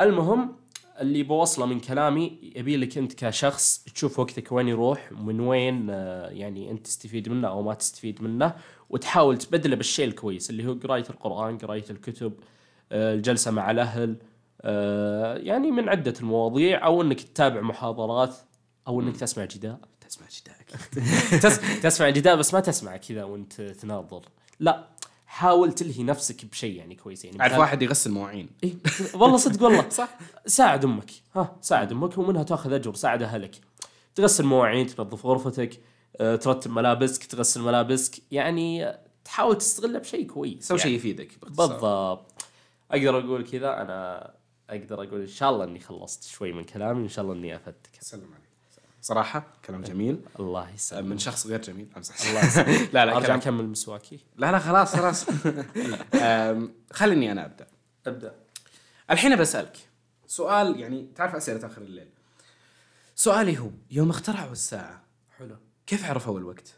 المهم 0.00 0.56
اللي 1.00 1.22
بوصله 1.22 1.66
من 1.66 1.80
كلامي 1.80 2.52
يبي 2.56 2.76
لك 2.76 2.98
أنت 2.98 3.24
كشخص 3.24 3.84
تشوف 3.94 4.18
وقتك 4.18 4.52
وين 4.52 4.68
يروح 4.68 5.12
من 5.12 5.40
وين 5.40 5.86
آه، 5.90 6.28
يعني 6.28 6.70
أنت 6.70 6.86
تستفيد 6.86 7.28
منه 7.28 7.48
أو 7.48 7.62
ما 7.62 7.74
تستفيد 7.74 8.22
منه 8.22 8.54
وتحاول 8.90 9.38
تبدله 9.38 9.76
بالشيء 9.76 10.04
الكويس 10.04 10.50
اللي 10.50 10.66
هو 10.66 10.72
قراية 10.72 11.04
القرآن 11.10 11.58
قراية 11.58 11.84
الكتب 11.90 12.32
آه، 12.92 13.14
الجلسة 13.14 13.50
مع 13.50 13.70
الأهل 13.70 14.16
آه، 14.60 15.36
يعني 15.36 15.70
من 15.70 15.88
عدة 15.88 16.14
المواضيع 16.20 16.86
أو 16.86 17.02
أنك 17.02 17.20
تتابع 17.20 17.60
محاضرات 17.60 18.36
أو 18.88 19.00
أنك 19.00 19.16
تسمع 19.16 19.44
جداء. 19.44 19.78
تسمع 20.00 20.26
تس... 21.42 21.80
تسمع 21.82 22.08
الجدال 22.08 22.36
بس 22.36 22.54
ما 22.54 22.60
تسمع 22.60 22.96
كذا 22.96 23.24
وأنت 23.24 23.60
تناظر. 23.60 24.22
لا. 24.60 24.88
حاول 25.30 25.72
تلهي 25.72 26.02
نفسك 26.02 26.44
بشيء 26.44 26.76
يعني 26.76 26.94
كويس 26.94 27.24
يعني 27.24 27.40
أعرف 27.40 27.58
واحد 27.58 27.82
يغسل 27.82 28.10
مواعين. 28.10 28.48
إيه 28.64 28.74
والله 29.14 29.36
صدق 29.36 29.62
والله. 29.62 29.88
صح. 30.00 30.08
ساعد 30.46 30.84
أمك. 30.84 31.10
ها 31.36 31.56
ساعد 31.60 31.92
أمك 31.92 32.18
ومنها 32.18 32.42
تأخذ 32.42 32.72
أجر 32.72 32.94
ساعد 32.94 33.22
أهلك. 33.22 33.60
تغسل 34.14 34.44
مواعين 34.44 34.86
تنظف 34.86 35.26
غرفتك 35.26 35.80
آه، 36.20 36.36
ترتب 36.36 36.70
ملابسك 36.70 37.24
تغسل 37.24 37.60
ملابسك. 37.62 38.22
يعني 38.30 38.84
آه، 38.86 38.98
تحاول 39.24 39.58
تستغلها 39.58 40.00
بشيء 40.00 40.26
كويس 40.26 40.68
سوي 40.68 40.78
يعني. 40.78 40.90
شيء 40.90 40.98
يفيدك. 40.98 41.38
بالضبط. 41.42 41.84
أقدر 42.90 43.18
أقول 43.18 43.44
كذا 43.48 43.82
أنا 43.82 44.30
أقدر 44.70 45.02
أقول 45.02 45.20
إن 45.20 45.26
شاء 45.26 45.50
الله 45.50 45.64
إني 45.64 45.80
خلصت 45.80 46.24
شوي 46.24 46.52
من 46.52 46.64
كلامي 46.64 47.02
إن 47.02 47.08
شاء 47.08 47.24
الله 47.24 47.34
إني 47.36 47.56
أفدتك. 47.56 47.90
سلم 48.00 48.20
عليك 48.34 48.47
صراحة 49.02 49.46
كلام 49.64 49.82
جميل. 49.82 50.20
الله 50.40 50.70
يسلمك. 50.74 51.04
من 51.10 51.18
شخص 51.18 51.46
غير 51.46 51.60
جميل 51.62 51.88
امزح 51.96 52.20
الله 52.28 52.40
يسلمك. 52.46 52.94
لا 52.94 53.06
لا 53.06 53.16
أرجع 53.16 53.34
أكمل 53.34 53.68
مسواكي 53.68 54.20
لا 54.36 54.52
لا 54.52 54.58
خلاص 54.58 54.96
خلاص. 54.96 55.26
خليني 56.98 57.32
أنا 57.32 57.44
أبدأ. 57.46 57.66
أبدأ. 58.06 58.34
الحين 59.10 59.36
بسالك 59.36 59.76
سؤال 60.26 60.80
يعني 60.80 61.08
تعرف 61.16 61.34
أسئلة 61.34 61.66
آخر 61.66 61.82
الليل. 61.82 62.08
سؤالي 63.14 63.58
هو 63.58 63.70
يوم 63.90 64.10
اخترعوا 64.10 64.52
الساعة 64.52 65.02
حلو. 65.38 65.56
كيف 65.86 66.04
عرفوا 66.04 66.38
الوقت؟ 66.38 66.74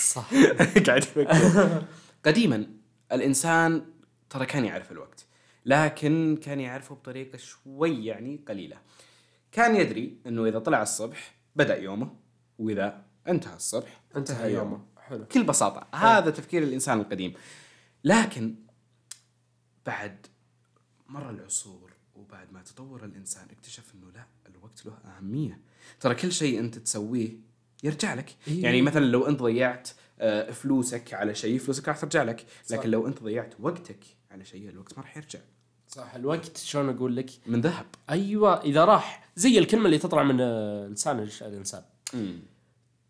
صح. 0.00 0.30
قاعد 0.86 1.02
أفكر 1.02 1.82
قديما 2.24 2.66
الإنسان 3.12 3.84
ترى 4.30 4.46
كان 4.46 4.64
يعرف 4.64 4.92
الوقت 4.92 5.24
لكن 5.66 6.38
كان 6.42 6.60
يعرفه 6.60 6.94
بطريقة 6.94 7.38
شوي 7.38 8.04
يعني 8.06 8.40
قليلة. 8.48 8.76
كان 9.52 9.76
يدري 9.76 10.18
إنه 10.26 10.46
إذا 10.46 10.58
طلع 10.58 10.82
الصبح 10.82 11.34
بدأ 11.56 11.76
يومه 11.76 12.14
وإذا 12.58 13.04
انتهى 13.28 13.56
الصبح 13.56 14.00
انتهى 14.16 14.52
يومه. 14.52 14.80
حلو. 14.96 15.18
بكل 15.18 15.44
بساطة 15.44 15.86
هذا 15.94 16.30
تفكير 16.30 16.62
الإنسان 16.62 17.00
القديم. 17.00 17.34
لكن 18.04 18.54
بعد 19.86 20.26
مر 21.06 21.30
العصور 21.30 21.92
وبعد 22.14 22.52
ما 22.52 22.62
تطور 22.62 23.04
الإنسان 23.04 23.46
اكتشف 23.50 23.94
إنه 23.94 24.10
لا 24.10 24.26
الوقت 24.48 24.86
له 24.86 24.92
أهمية. 24.92 25.60
ترى 26.00 26.14
كل 26.14 26.32
شيء 26.32 26.58
أنت 26.60 26.78
تسويه 26.78 27.32
يرجع 27.82 28.14
لك. 28.14 28.36
إيه. 28.48 28.62
يعني 28.62 28.82
مثلا 28.82 29.04
لو 29.04 29.26
أنت 29.26 29.42
ضيعت 29.42 29.88
آه، 30.20 30.50
فلوسك 30.50 31.14
على 31.14 31.34
شيء 31.34 31.58
فلوسك 31.58 31.88
راح 31.88 31.98
ترجع 31.98 32.22
لك. 32.22 32.46
صح. 32.64 32.76
لكن 32.78 32.90
لو 32.90 33.06
أنت 33.06 33.22
ضيعت 33.22 33.54
وقتك 33.60 34.04
على 34.30 34.44
شيء 34.44 34.68
الوقت 34.68 34.98
ما 34.98 35.02
راح 35.02 35.16
يرجع. 35.16 35.40
صح 35.88 36.14
الوقت 36.14 36.56
شلون 36.56 36.88
أقول 36.88 37.16
لك؟ 37.16 37.30
من 37.46 37.60
ذهب. 37.60 37.86
أيوه 38.10 38.60
إذا 38.62 38.84
راح 38.84 39.28
زي 39.36 39.58
الكلمة 39.58 39.86
اللي 39.86 39.98
تطلع 39.98 40.22
من 40.22 40.40
آه، 40.40 40.86
لسان 40.86 41.18
الانسان 41.42 41.82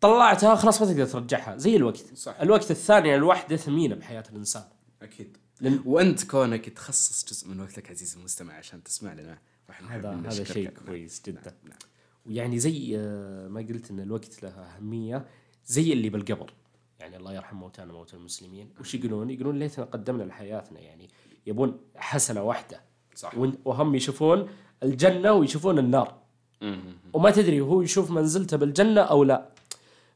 طلعتها 0.01 0.55
خلاص 0.55 0.81
ما 0.81 0.87
تقدر 0.87 1.05
ترجعها. 1.05 1.57
زي 1.57 1.75
الوقت. 1.75 1.97
صح. 2.15 2.39
الوقت 2.41 2.71
الثانية 2.71 3.15
الوحدة 3.15 3.55
ثمينة 3.55 3.95
بحياة 3.95 4.23
الإنسان. 4.31 4.63
أكيد. 5.01 5.37
لأن- 5.63 5.85
وأنت 5.85 6.23
كونك 6.23 6.69
تخصص 6.69 7.25
جزء 7.29 7.47
من 7.49 7.59
وقتك 7.61 7.89
عزيزي 7.89 8.17
المستمع 8.19 8.53
عشان 8.53 8.83
تسمع 8.83 9.13
لنا 9.13 9.37
راح 9.69 9.91
هذا 9.91 10.09
هذا. 10.25 10.43
شيء 10.43 10.63
نعم. 10.71 10.85
كويس 10.85 11.21
جدا. 11.27 11.53
نعم. 11.63 11.77
ويعني 12.25 12.59
زي 12.59 12.97
آه، 12.97 13.47
ما 13.47 13.59
قلت 13.59 13.91
إن 13.91 13.99
الوقت 13.99 14.43
له 14.43 14.49
أهمية 14.49 15.25
زي 15.65 15.93
اللي 15.93 16.09
بالقبر. 16.09 16.53
يعني 16.99 17.17
الله 17.17 17.33
يرحم 17.33 17.55
موتانا 17.57 17.93
موتى 17.93 18.15
المسلمين. 18.15 18.69
وش 18.79 18.95
يقولون؟ 18.95 19.29
يقولون 19.29 19.59
ليتنا 19.59 19.85
قدمنا 19.85 20.23
لحياتنا. 20.23 20.79
يعني 20.79 21.09
يبون 21.45 21.79
حسنة 21.95 22.41
واحدة. 22.43 22.81
صح. 23.15 23.33
وهم 23.65 23.95
يشوفون 23.95 24.49
الجنة 24.83 25.31
ويشوفون 25.33 25.79
النار. 25.79 26.19
وما 27.13 27.31
تدري 27.31 27.61
هو 27.61 27.81
يشوف 27.81 28.11
منزلته 28.11 28.57
بالجنة 28.57 29.01
أو 29.01 29.23
لا. 29.23 29.49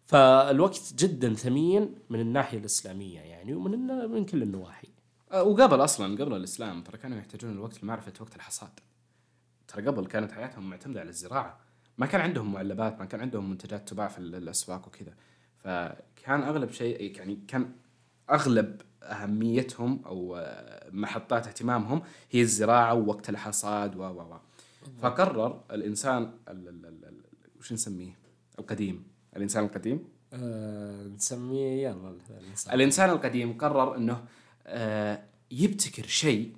فالوقت 0.06 0.94
جدا 0.98 1.34
ثمين 1.34 1.96
من 2.10 2.20
الناحية 2.20 2.58
الإسلامية 2.58 3.20
يعني 3.20 3.54
ومن 3.54 3.88
من 3.88 4.26
كل 4.26 4.44
النواحي. 4.44 4.88
آه، 5.32 5.44
وقبل 5.44 5.84
أصلا 5.84 6.24
قبل 6.24 6.34
الإسلام 6.36 6.84
ترى 6.84 6.98
كانوا 6.98 7.18
يحتاجون 7.18 7.52
الوقت 7.52 7.84
لمعرفة 7.84 8.14
وقت 8.22 8.36
الحصاد. 8.36 8.80
ترى 9.68 9.88
قبل 9.88 10.06
كانت 10.06 10.32
حياتهم 10.32 10.70
معتمدة 10.70 11.00
على 11.00 11.10
الزراعة. 11.10 11.60
ما 11.98 12.06
كان 12.06 12.22
عندهم 12.22 12.54
معلبات 12.54 13.00
ما 13.00 13.06
كان 13.06 13.22
عندهم 13.22 13.50
منتجات 13.50 13.90
تباع 13.90 14.08
في 14.08 14.18
ال- 14.18 14.36
الأسواق 14.36 14.88
وكذا. 14.88 15.14
فكان 15.58 16.44
أغلب 16.44 16.72
شيء 16.72 17.18
يعني 17.18 17.40
كان 17.48 17.72
أغلب 18.30 18.82
أهميتهم 19.04 20.02
أو 20.06 20.36
آه، 20.38 20.90
محطات 20.92 21.48
اهتمامهم 21.48 22.02
هي 22.32 22.42
الزراعة 22.42 22.94
ووقت 22.94 23.30
الحصاد 23.30 23.96
و 23.96 24.00
و 24.04 24.22
و. 24.34 24.38
فقرر 25.02 25.62
الإنسان 25.72 26.24
ال- 26.24 26.68
ال- 26.68 26.86
ال- 26.86 27.06
ال- 27.06 27.22
وش 27.60 27.74
نسميه؟ 27.74 28.18
القديم. 28.60 29.04
الإنسان 29.36 29.66
القديم؟ 29.66 30.04
آه 30.34 31.04
نسميه 31.08 31.88
يلا 31.90 32.16
الإنسان. 32.30 32.74
الإنسان 32.74 33.10
القديم 33.10 33.58
قرر 33.58 33.96
إنه 33.98 34.26
آه، 34.68 35.24
يبتكر 35.52 36.08
شيء 36.08 36.56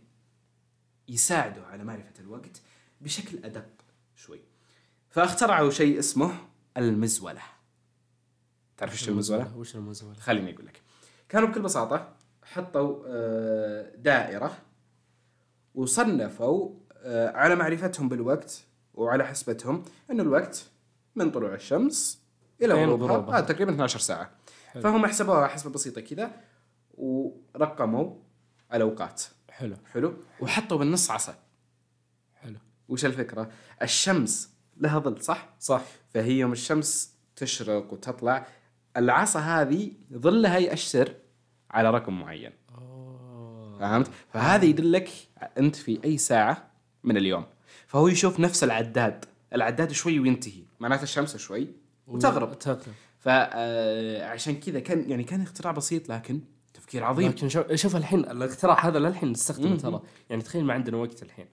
يساعده 1.08 1.66
على 1.66 1.84
معرفة 1.84 2.14
الوقت 2.20 2.62
بشكل 3.02 3.38
أدق 3.46 3.66
شوي. 4.16 4.40
فاخترعوا 5.10 5.70
شيء 5.70 6.00
اسمه 6.00 6.32
المزولة. 6.78 7.42
تعرف 8.78 8.92
إيش 8.92 9.10
المزولة؟ 9.10 9.58
وش 9.58 9.76
المزولة؟ 9.76 10.16
خليني 10.20 10.54
أقول 10.54 10.66
لك. 10.66 10.82
كانوا 11.36 11.50
بكل 11.50 11.62
بساطة 11.62 12.16
حطوا 12.44 13.04
آه، 13.08 13.96
دائرة 13.96 14.58
وصنفوا 15.74 16.72
آه، 16.94 17.32
على 17.32 17.56
معرفتهم 17.56 18.10
بالوقت 18.10 18.64
وعلى 18.94 19.26
حسبتهم 19.26 19.84
إنه 20.12 20.24
الوقت 20.24 20.66
من 21.16 21.32
طلوع 21.32 21.54
الشمس 21.54 22.22
لين 22.60 22.90
غروبها. 22.90 23.38
آه 23.38 23.40
تقريبا 23.40 23.74
12 23.74 24.00
ساعة. 24.00 24.32
حلو. 24.68 24.84
فهم 24.84 25.06
حسبوها 25.06 25.48
حسبة 25.48 25.74
بسيطة 25.74 26.02
كذا 26.02 26.32
ورقموا 26.94 28.16
الأوقات. 28.74 29.24
حلو. 29.50 29.76
حلو. 29.94 30.14
وحطوا 30.40 30.78
بالنص 30.78 31.12
عصا. 31.12 31.36
حلو. 32.34 32.58
وش 32.90 33.06
الفكرة؟ 33.06 33.52
الشمس 33.82 34.50
لها 34.78 35.00
ظل 35.00 35.22
صح؟ 35.22 35.50
صح. 35.60 35.84
فهي 36.10 36.32
يوم 36.32 36.52
الشمس 36.52 37.16
تشرق 37.36 37.94
وتطلع. 37.94 38.48
العصا 38.98 39.40
هذه 39.40 39.92
ظلها 40.14 40.58
يأشر. 40.58 41.25
على 41.76 41.92
رقم 41.92 42.20
معين. 42.20 42.52
فهمت؟ 43.80 44.08
فهذا 44.34 44.66
يدلك 44.66 45.10
أنت 45.58 45.76
في 45.76 46.00
أي 46.06 46.18
ساعة 46.18 46.72
من 47.04 47.18
اليوم. 47.18 47.46
فهو 47.88 48.08
يشوف 48.08 48.40
نفس 48.40 48.64
العداد. 48.64 49.26
العداد 49.54 49.92
شوي 49.92 50.20
وينتهي. 50.20 50.64
معناته 50.80 51.04
الشمس 51.04 51.38
شوي 51.38 51.68
وتغرب. 52.08 52.60
تغرب 52.60 52.80
فعشان 53.20 54.60
كذا 54.60 54.80
كان 54.80 55.10
يعني 55.10 55.24
كان 55.24 55.42
اختراع 55.42 55.72
بسيط 55.72 56.10
لكن 56.10 56.42
تفكير 56.74 57.04
عظيم. 57.04 57.30
لكن 57.30 57.50
شوف 57.50 57.74
شوف 57.74 57.96
الحين 57.96 58.20
الاختراع 58.20 58.88
هذا 58.88 59.00
للحين 59.00 59.32
نستخدمه 59.32 59.78
ترى. 59.78 60.02
يعني 60.30 60.42
تخيل 60.42 60.66
ما 60.66 60.74
عندنا 60.74 60.98
وقت 60.98 61.24
الحين. 61.24 61.48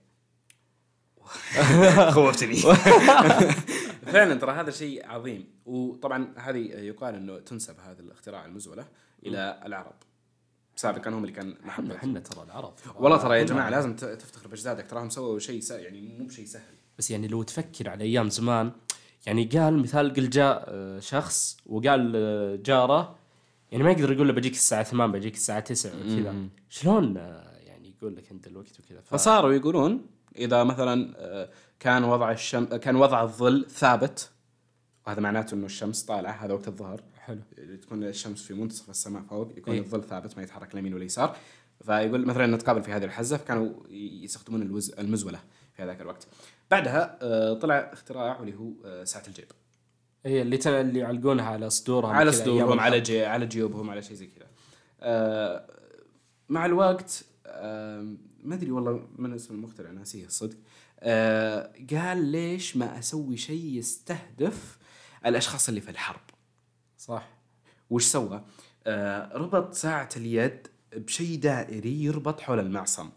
خوفتني. 2.14 2.56
فعلا 4.12 4.34
ترى 4.34 4.52
هذا 4.52 4.70
شيء 4.70 5.06
عظيم. 5.06 5.48
وطبعا 5.66 6.34
هذه 6.36 6.58
يقال 6.58 7.14
إنه 7.14 7.38
تنسب 7.38 7.80
هذا 7.80 8.00
الاختراع 8.00 8.44
المزولة 8.44 8.86
إلى 9.26 9.60
العرب. 9.66 9.94
سابقا 10.76 11.10
هم 11.10 11.18
اللي 11.22 11.32
كان 11.32 11.54
محبة 11.64 11.96
إحنا 11.96 12.20
ترى 12.20 12.42
العرب. 12.44 12.72
والله 12.96 13.16
ترى 13.16 13.38
يا 13.38 13.44
جماعة. 13.44 13.70
لازم 13.70 13.96
تفتخر 13.96 14.48
بأجدادك 14.48 14.86
تراهم 14.90 15.10
سووا 15.10 15.38
شيء 15.38 15.60
س- 15.60 15.70
يعني 15.70 16.00
مو 16.18 16.26
بشيء 16.26 16.44
سهل. 16.46 16.74
بس 16.98 17.10
يعني 17.10 17.28
لو 17.28 17.42
تفكر 17.42 17.88
على 17.90 18.04
أيام 18.04 18.30
زمان 18.30 18.72
يعني 19.26 19.44
قال 19.44 19.78
مثال 19.78 20.12
قل 20.14 20.30
جاء 20.30 20.64
آه، 20.68 21.00
شخص 21.00 21.56
وقال 21.66 22.12
آه، 22.16 22.56
جاره 22.56 23.16
يعني 23.72 23.84
ما 23.84 23.90
يقدر 23.90 24.12
يقول 24.12 24.26
له 24.28 24.32
بجيك 24.32 24.52
الساعة 24.52 24.82
8 24.82 25.12
بجيك 25.12 25.34
الساعة 25.34 25.60
9 25.60 25.90
وكذا. 26.00 26.34
شلون 26.68 27.16
آه، 27.16 27.56
يعني 27.66 27.94
يقول 27.98 28.16
لك 28.16 28.30
أنت 28.30 28.46
الوقت 28.46 28.80
وكذا؟ 28.80 29.00
ف- 29.00 29.14
فصاروا 29.14 29.52
يقولون 29.52 30.06
إذا 30.38 30.64
مثلا 30.64 31.48
كان 31.80 32.04
وضع 32.04 32.30
الشم 32.30 32.64
كان 32.64 32.96
وضع 32.96 33.22
الظل 33.22 33.66
ثابت 33.70 34.30
وهذا 35.06 35.20
معناته 35.20 35.54
إنه 35.54 35.66
الشمس 35.66 36.02
طالعة 36.02 36.32
هذا 36.32 36.52
وقت 36.54 36.68
الظهر 36.68 37.00
حلو 37.22 37.40
تكون 37.82 38.04
الشمس 38.04 38.42
في 38.42 38.54
منتصف 38.54 38.90
السماء 38.90 39.22
فوق 39.22 39.52
يكون 39.56 39.74
إيه. 39.74 39.80
الظل 39.80 40.04
ثابت 40.04 40.36
ما 40.36 40.42
يتحرك 40.42 40.74
اليمين 40.74 40.94
واليسار 40.94 41.36
فيقول 41.84 42.26
مثلا 42.26 42.46
نتقابل 42.46 42.82
في 42.82 42.92
هذه 42.92 43.04
الحزة 43.04 43.36
فكانوا 43.36 43.72
يستخدمون 43.90 44.62
الوز 44.62 44.92
المزولة 44.98 45.40
في 45.76 45.82
هذاك 45.82 46.00
الوقت 46.00 46.26
بعدها 46.70 47.18
آه، 47.22 47.54
طلع 47.54 47.90
اختراع 47.92 48.40
واللي 48.40 48.54
هو 48.56 48.70
آه، 48.84 49.04
ساعة 49.04 49.24
الجيب 49.28 49.46
هي 50.26 50.42
اللي. 50.42 50.80
اللي 50.80 50.98
يعلقونها 50.98 51.44
على 51.44 51.70
صدورهم 51.70 52.10
على 52.10 52.32
صدورهم 52.32 52.80
على. 52.80 53.00
جي 53.00 53.24
على 53.24 53.46
جيوبهم 53.46 53.90
على 53.90 54.02
شيء 54.02 54.16
زي 54.16 54.26
كذا 54.26 54.46
آه، 55.00 55.66
مع 56.48 56.66
الوقت 56.66 57.24
آه، 57.46 58.16
ما 58.42 58.54
أدري 58.54 58.70
والله 58.70 59.08
من 59.16 59.34
اسم 59.34 59.54
المخترع 59.54 59.90
ناسيه 59.90 60.26
الصدق 60.26 60.56
آه، 61.00 61.72
قال 61.90 62.24
ليش 62.24 62.76
ما 62.76 62.98
أسوي 62.98 63.36
شيء 63.36 63.64
يستهدف 63.64 64.78
الأشخاص 65.26 65.68
اللي 65.68 65.80
في 65.80 65.90
الحرب 65.90 66.20
صح. 67.06 67.28
وش 67.90 68.04
سوى؟ 68.04 68.44
آه 68.86 69.32
ربط 69.36 69.74
ساعة 69.74 70.08
اليد 70.16 70.66
بشيء 70.96 71.38
دائري 71.38 72.04
يربط 72.04 72.40
حول 72.40 72.58
المعصم. 72.58 73.10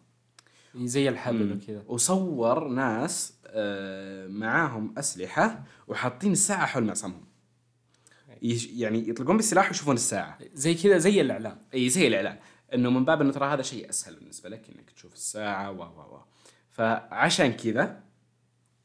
زي 0.75 1.09
الحبل 1.09 1.51
وكذا. 1.63 1.83
وصور 1.87 2.67
ناس 2.67 3.33
آه، 3.47 4.27
معاهم 4.27 4.93
أسلحة 4.97 5.63
وحاطين 5.87 6.31
الساعة 6.31 6.65
حول 6.65 6.83
معصمهم. 6.83 7.25
يش- 8.41 8.67
يعني 8.67 9.09
يطلقون 9.09 9.35
بالسلاح 9.37 9.67
ويشوفون 9.67 9.95
الساعة. 9.95 10.37
زي 10.53 10.73
كذا 10.75 10.97
زي 10.97 11.21
الاعلام 11.21 11.57
إي 11.73 11.89
زي 11.89 12.07
الإعلان. 12.07 12.37
إنه 12.73 12.89
من 12.89 13.05
باب 13.05 13.21
إنه 13.21 13.31
ترى 13.31 13.53
هذا 13.53 13.61
شيء 13.61 13.89
أسهل 13.89 14.15
بالنسبة 14.15 14.49
لك 14.49 14.69
إنك 14.69 14.89
تشوف 14.91 15.13
الساعة 15.13 15.71
و 15.71 15.81
و 15.83 16.15
و. 16.15 16.19
فعشان 16.71 17.53
كذا 17.53 18.03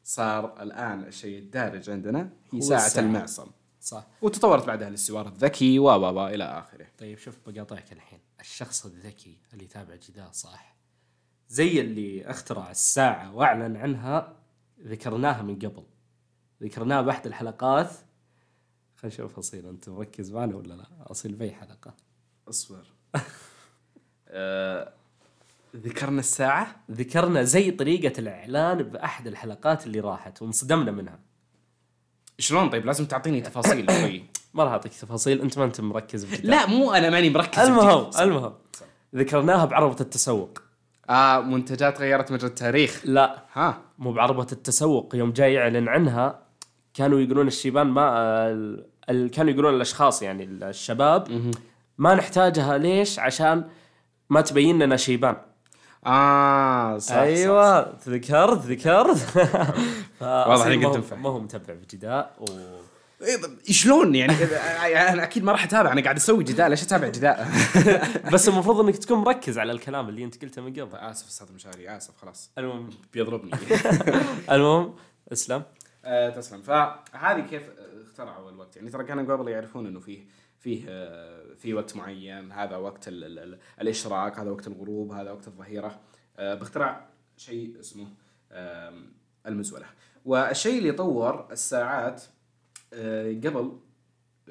صار 0.05 0.63
الآن 0.63 1.05
الشيء 1.05 1.39
الدارج 1.39 1.91
عندنا 1.91 2.31
هي 2.53 2.61
ساعة 2.61 2.87
الساعة. 2.87 3.05
المعصم. 3.05 3.47
صح. 3.81 4.07
وتطورت 4.23 4.67
بعدها 4.67 4.91
للسوار 4.91 5.29
الذكي 5.29 5.79
و 5.79 5.85
و 5.85 6.15
و 6.15 6.27
إلى 6.27 6.45
آخره. 6.45 6.87
طيب 6.99 7.19
شوف 7.19 7.39
بقاطعك 7.47 7.93
الحين. 7.93 8.19
الشخص 8.41 8.87
الذكي 8.87 9.39
اللي 9.53 9.65
يتابع 9.65 9.95
جدال 10.09 10.35
صح؟ 10.35 10.77
زي 11.49 11.81
اللي 11.81 12.31
اخترع 12.31 12.71
الساعة 12.71 13.35
وأعلن 13.35 13.77
عنها 13.77 14.37
ذكرناها 14.85 15.43
من 15.43 15.55
قبل. 15.59 15.85
ذكرناها 16.63 17.03
بأحد 17.03 17.27
الحلقات. 17.27 17.91
خلينا 18.97 19.15
نشوف 19.15 19.39
أصيل. 19.39 19.69
أنت 19.69 19.89
مركز 19.89 20.31
معنا 20.31 20.57
ولا 20.57 20.75
لا؟ 20.75 20.87
أصيل 20.99 21.35
باي 21.35 21.53
حلقة؟ 21.53 21.95
أصبر. 22.49 22.87
آه، 24.29 24.93
ذكرنا 25.77 26.21
الساعة؟ 26.21 26.77
ذكرنا 26.91 27.43
زي 27.43 27.71
طريقة 27.71 28.21
الإعلان 28.21 28.83
بأحد 28.83 29.27
الحلقات 29.27 29.87
اللي 29.87 30.01
راحت 30.01 30.43
وانصدمنا 30.43 30.91
منها. 30.91 31.30
شلون 32.41 32.71
طيب؟ 32.71 32.87
لازم 32.87 33.05
تعطيني 33.07 33.41
تفاصيل 33.51 33.87
شوي. 34.01 34.25
ما 34.55 34.65
راح 34.65 34.73
أعطيك 34.73 34.93
تفاصيل 34.93 35.41
أنت 35.41 35.59
ما 35.59 35.65
أنت 35.65 35.81
مركز 35.81 36.25
بجدال 36.25 36.51
لا 36.51 36.67
مو 36.67 36.93
أنا 36.93 37.11
ماني 37.11 37.31
مركز 37.31 37.59
المهم 37.59 38.03
بجد. 38.05 38.21
المهم. 38.21 38.53
ذكرناها 39.17 39.65
بعربة 39.65 39.97
التسوق. 40.01 40.59
آه 41.11 41.41
منتجات 41.41 42.01
غيرت 42.01 42.33
مجرى 42.33 42.47
التاريخ. 42.47 43.01
لا. 43.05 43.45
ها. 43.53 43.81
مو 43.99 44.13
بعربة 44.13 44.47
التسوق. 44.53 45.15
يوم 45.17 45.33
جاي 45.33 45.53
يعلن 45.55 45.89
عنها 45.89 46.39
كانوا 46.95 47.21
يقولون 47.21 47.47
الشيبان 47.47 47.87
ما 47.87 48.11
ال... 48.51 48.87
ال... 49.11 49.31
كانوا 49.31 49.53
يقولون 49.53 49.75
الأشخاص 49.75 50.23
يعني 50.23 50.45
الشباب 50.45 51.53
ما 51.99 52.15
نحتاجها. 52.15 52.79
ليش؟ 52.79 53.19
عشان 53.19 53.65
ما 54.31 54.41
تبين 54.41 54.83
لنا 54.83 54.97
شيبان. 54.97 55.37
آه 56.07 56.99
صح 56.99 57.17
أيوه 57.17 57.85
صح, 57.85 57.91
صح. 57.91 58.05
تذكرت. 58.05 58.67
ذكرت 58.67 59.37
واضح 59.37 59.75
فأصيل 60.21 60.73
إنك 60.73 61.13
ما 61.13 61.29
هو-. 61.29 61.39
ما 61.39 61.45
متابع 61.45 61.75
بجداء 61.75 62.37
و... 62.41 62.45
إيه 63.23 63.73
شلون؟ 63.73 64.15
يعني 64.15 64.33
أنا 65.13 65.23
أكيد 65.23 65.45
ما 65.45 65.53
راح 65.53 65.65
أتابع 65.65 65.93
أنا 65.93 66.03
قاعد 66.03 66.17
أسوي 66.17 66.45
جدال 66.45 66.71
ليش 66.71 66.83
أتابع 66.83 67.09
جدال 67.09 67.47
بس 68.33 68.49
المفروض 68.49 68.81
إنك 68.81 68.97
تكون 68.97 69.19
مركز 69.19 69.59
على 69.59 69.73
الكلام 69.73 70.09
اللي 70.09 70.25
أنت 70.25 70.43
قلته 70.43 70.63
من 70.63 70.73
قبل. 70.73 70.97
آسف 70.97 71.29
أستاذ 71.29 71.53
مشاري 71.53 71.97
آسف 71.97 72.17
خلاص. 72.17 72.51
المهم. 72.59 72.91
بيضربني. 73.13 73.51
المهم 74.53 74.95
اسلم. 75.33 75.63
آه 76.05 76.31
تسلم. 76.31 76.63
فهذه 76.63 77.41
كيف 77.51 77.63
اخترعوا 78.07 78.51
الوقت؟ 78.51 78.77
يعني 78.77 78.91
ترى 78.91 79.05
كانوا 79.05 79.37
قبل 79.37 79.49
يعرفون 79.49 79.87
إنه 79.87 80.01
فيه 80.01 80.25
فيه 80.61 80.85
آه، 80.89 81.55
في 81.55 81.75
وقت 81.75 81.97
معين 81.97 82.53
هذا 82.53 82.77
وقت 82.77 83.09
ال 83.09 83.25
ال 83.25 83.39
ال 83.39 83.59
الإشراق 83.81 84.41
هذا 84.41 84.51
وقت 84.51 84.67
الغروب 84.67 85.13
هذا 85.13 85.31
وقت 85.31 85.49
الظهيرة. 85.49 86.01
آه، 86.37 86.55
باختراع 86.55 87.09
شيء 87.37 87.81
اسمه 87.81 88.07
المزولة. 89.47 89.87
والشيء 90.25 90.79
اللي 90.79 90.93
طور 90.93 91.53
الساعات 91.53 92.23
آه، 92.93 93.33
قبل 93.33 93.79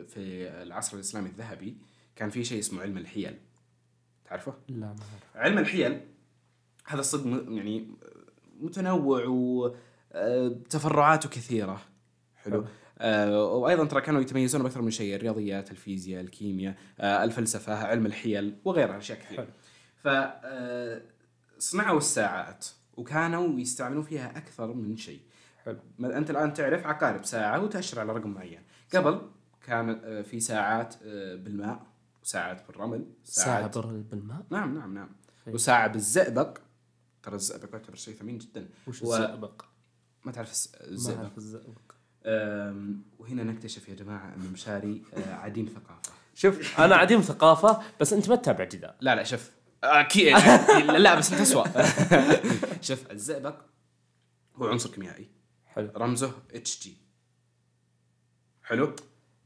في 0.07 0.49
العصر 0.49 0.95
الإسلامي 0.95 1.29
الذهبي 1.29 1.77
كان 2.15 2.29
في 2.29 2.43
شيء 2.43 2.59
اسمه 2.59 2.81
علم 2.81 2.97
الحيل. 2.97 3.39
تعرفه؟ 4.25 4.53
لا 4.67 4.75
ما 4.75 4.85
أعرف. 4.87 5.35
علم 5.35 5.57
الحيل 5.57 6.01
هذا 6.85 6.99
الصدق 6.99 7.53
يعني 7.53 7.87
متنوع 8.59 9.25
وتفرعاته 10.11 11.29
كثيرة. 11.29 11.81
حلو. 12.35 12.65
وأيضا 13.01 13.85
ترى 13.85 14.01
كانوا 14.01 14.21
يتميزون 14.21 14.63
بأكثر 14.63 14.81
من 14.81 14.91
شيء 14.91 15.15
الرياضيات 15.15 15.71
الفيزياء 15.71 16.21
الكيمياء 16.21 16.75
آه 16.99 17.23
الفلسفة 17.23 17.73
علم 17.87 18.05
الحيل 18.05 18.55
وغيرها 18.65 18.97
أشياء 18.97 19.19
كثيرة. 19.19 19.41
حلو. 19.41 19.47
ف 20.03 20.07
آه، 20.07 21.01
صنعوا 21.59 21.97
الساعات 21.97 22.65
وكانوا 22.97 23.59
يستعملون 23.59 24.03
فيها 24.03 24.37
أكثر 24.37 24.73
من 24.73 24.97
شيء. 24.97 25.19
حلو. 25.65 25.77
أنت 25.99 26.29
الآن 26.29 26.53
تعرف 26.53 26.87
عقارب 26.87 27.25
ساعة 27.25 27.63
وتاشر 27.63 27.99
على 27.99 28.13
رقم 28.13 28.29
معين. 28.29 28.61
قبل 28.95 29.21
كان 29.65 30.01
آه، 30.03 30.21
في 30.21 30.39
ساعات 30.39 30.95
آه، 31.03 31.35
بالماء 31.35 31.85
وساعات 32.23 32.67
بالرمل 32.67 33.05
ساعة 33.23 33.85
بالماء؟ 34.11 34.45
نعم 34.49 34.77
نعم 34.77 34.93
نعم. 34.93 35.09
خير. 35.45 35.53
وساعة 35.53 35.87
بالزئبق. 35.87 36.57
ترى 37.23 37.35
الزئبق 37.35 37.69
يعتبر 37.73 37.95
شيء 37.95 38.13
ثمين 38.15 38.37
جدا. 38.37 38.69
وش 38.87 39.01
و- 39.03 39.13
الزئبق؟ 39.15 39.65
ما 40.25 40.31
تعرف 40.31 40.51
الس- 40.51 40.75
ما 40.81 40.87
الزئبق. 40.87 41.19
اعرف 41.19 41.37
الزئبق. 41.37 41.81
وهنا 42.25 43.43
نكتشف 43.43 43.89
يا 43.89 43.95
جماعة 43.95 44.33
أن 44.35 44.51
مشاري 44.53 45.01
آه، 45.17 45.33
عديم 45.33 45.65
ثقافة. 45.65 46.11
شوف 46.35 46.79
أنا 46.79 46.95
عديم 46.95 47.21
ثقافة 47.21 47.81
بس 47.99 48.13
أنت 48.13 48.29
ما 48.29 48.35
تتابع 48.35 48.63
جداء 48.63 48.93
لا 49.01 49.15
لا 49.15 49.23
شوف 49.23 49.51
أكيد 49.83 50.37
لا 50.87 51.15
بس 51.15 51.31
أنت 51.31 51.41
اسوء 51.41 51.67
شوف 52.87 53.11
الزئبق 53.11 53.55
هو 54.55 54.67
عنصر 54.67 54.89
كيميائي. 54.89 55.27
حلو. 55.65 55.91
رمزه 55.95 56.31
اتش 56.53 56.79
جي 56.83 56.97
حلو؟ 58.63 58.95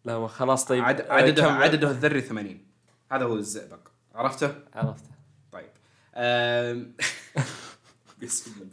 لا 0.05 0.27
خلاص 0.27 0.65
طيب 0.65 0.83
عد... 0.83 1.01
آه، 1.01 1.13
عدده 1.13 1.41
كم- 1.43 1.49
عدده 1.57 1.91
الذري 1.91 2.21
80 2.21 2.65
هذا 3.12 3.25
هو 3.25 3.36
الزئبق. 3.36 3.79
عرفته؟ 4.15 4.55
عرفته. 4.73 5.09
طيب. 5.51 5.69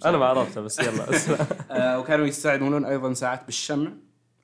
أنا 0.04 0.18
ما 0.18 0.24
عرفته 0.26 0.60
بس 0.60 0.78
يلا. 0.78 1.16
اسمع 1.16 1.36
آه 1.70 1.98
وكانوا 1.98 2.26
يستعملون 2.26 2.84
أيضا 2.84 3.12
ساعات 3.14 3.44
بالشمع 3.46 3.92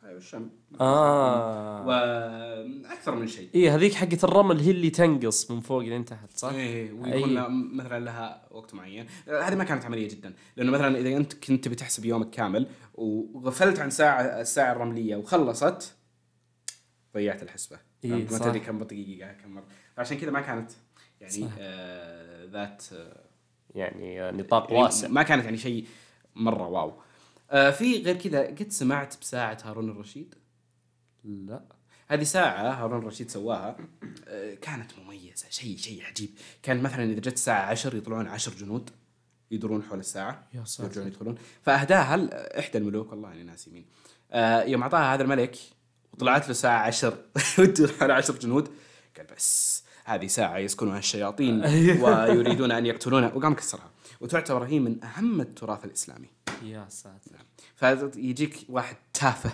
أيوه 0.04 0.18
الشمع 0.18 0.46
آه. 0.80 1.86
وأكثر 1.86 3.14
من 3.14 3.26
شيء. 3.26 3.48
اي 3.54 3.70
هذيك 3.70 3.94
حقت 3.94 4.24
الرمل 4.24 4.60
هي 4.60 4.70
اللي 4.70 4.90
تنقص 4.90 5.50
من 5.50 5.60
فوق 5.60 5.78
لين 5.82 6.04
تحت 6.04 6.30
صح؟ 6.36 6.48
إيه 6.52 6.92
ويكون 6.92 7.12
أي. 7.12 7.34
لها- 7.34 7.48
مثلا 7.48 8.00
لها 8.04 8.46
وقت 8.50 8.74
معين. 8.74 9.06
هذه 9.28 9.54
ما 9.54 9.64
كانت 9.64 9.84
عملية 9.84 10.08
جدا 10.08 10.32
لأنه 10.56 10.70
مثلا 10.72 10.98
إذا 10.98 11.16
أنت 11.16 11.32
كنت 11.34 11.68
بتحسب 11.68 12.04
يومك 12.04 12.30
كامل 12.30 12.66
وغفلت 12.94 13.78
عن 13.78 13.90
ساعة 13.90 14.22
الساعة 14.22 14.72
الرملية 14.72 15.16
وخلصت 15.16 15.94
ضيعت 17.14 17.42
الحسبة. 17.42 17.78
إيه، 18.04 18.10
ما. 18.12 18.38
تدري 18.38 18.60
كم 18.60 18.82
دقيقه 18.84 19.32
كم 19.32 19.50
مرة. 19.54 19.64
عشان 19.98 20.18
كذا 20.18 20.30
ما 20.30 20.40
كانت 20.40 20.70
يعني 21.20 21.32
صح. 21.32 21.48
آه 21.58 22.44
ذات 22.44 22.82
آه 22.92 23.25
يعني 23.74 24.22
آه، 24.22 24.30
نطاق 24.30 24.70
يعني 24.70 24.82
واسع. 24.82 25.08
ما 25.08 25.22
كانت 25.22 25.44
يعني 25.44 25.56
شيء 25.56 25.86
مرة 26.36 26.68
واو. 26.68 26.92
آه 27.50 27.70
في 27.70 28.02
غير 28.02 28.16
كذا 28.16 28.46
قد 28.46 28.66
سمعت 28.70 29.16
بساعة 29.20 29.58
هارون 29.64 29.90
الرشيد؟ 29.90 30.34
لا. 31.24 31.60
هذه 32.08 32.22
ساعة 32.24 32.84
هارون 32.84 32.98
الرشيد 32.98 33.30
سواها 33.30 33.76
آه، 34.28 34.54
كانت 34.54 34.90
مميزة 34.98 35.46
شيء 35.50 35.76
شيء 35.76 36.04
عجيب. 36.04 36.30
كان 36.62 36.82
مثلا 36.82 37.04
إذا 37.04 37.20
جت 37.20 37.32
الساعة 37.34 37.70
10 37.70 37.96
يطلعون 37.96 38.26
10 38.26 38.54
جنود 38.54 38.90
يدورون 39.50 39.82
حول 39.82 39.98
الساعة 39.98 40.46
يا 40.54 40.64
ساتر. 40.64 40.84
يرجعون 40.88 41.06
يدخلون. 41.06 41.34
فأهداها 41.62 42.16
ل- 42.16 42.30
إحدى 42.34 42.78
الملوك 42.78 43.10
والله 43.12 43.32
أنا 43.32 43.42
ناسي 43.42 43.70
مين. 43.70 43.84
آه، 44.32 44.62
يوم 44.62 44.82
أعطاها 44.82 45.14
هذا 45.14 45.22
الملك 45.22 45.56
وطلعت 46.12 46.48
له 46.48 46.52
ساعة 46.54 46.78
10 46.86 47.18
وتدور 47.58 47.88
حول 48.00 48.10
10 48.10 48.38
جنود 48.38 48.68
قال 49.16 49.26
بس. 49.36 49.84
هذه 50.06 50.26
ساعة 50.26 50.58
يسكنها 50.58 50.98
الشياطين 50.98 51.60
ويريدون 52.02 52.72
أن 52.72 52.86
يقتلونها. 52.86 53.32
وقام 53.34 53.54
كسرها. 53.54 53.90
وتعتبر 54.20 54.64
هي 54.64 54.78
من 54.78 55.04
أهم 55.04 55.40
التراث 55.40 55.84
الإسلامي. 55.84 56.28
يا 56.64 56.86
ساتر. 56.88 57.30
فيجيك 57.76 58.56
واحد 58.68 58.96
تافه. 59.14 59.50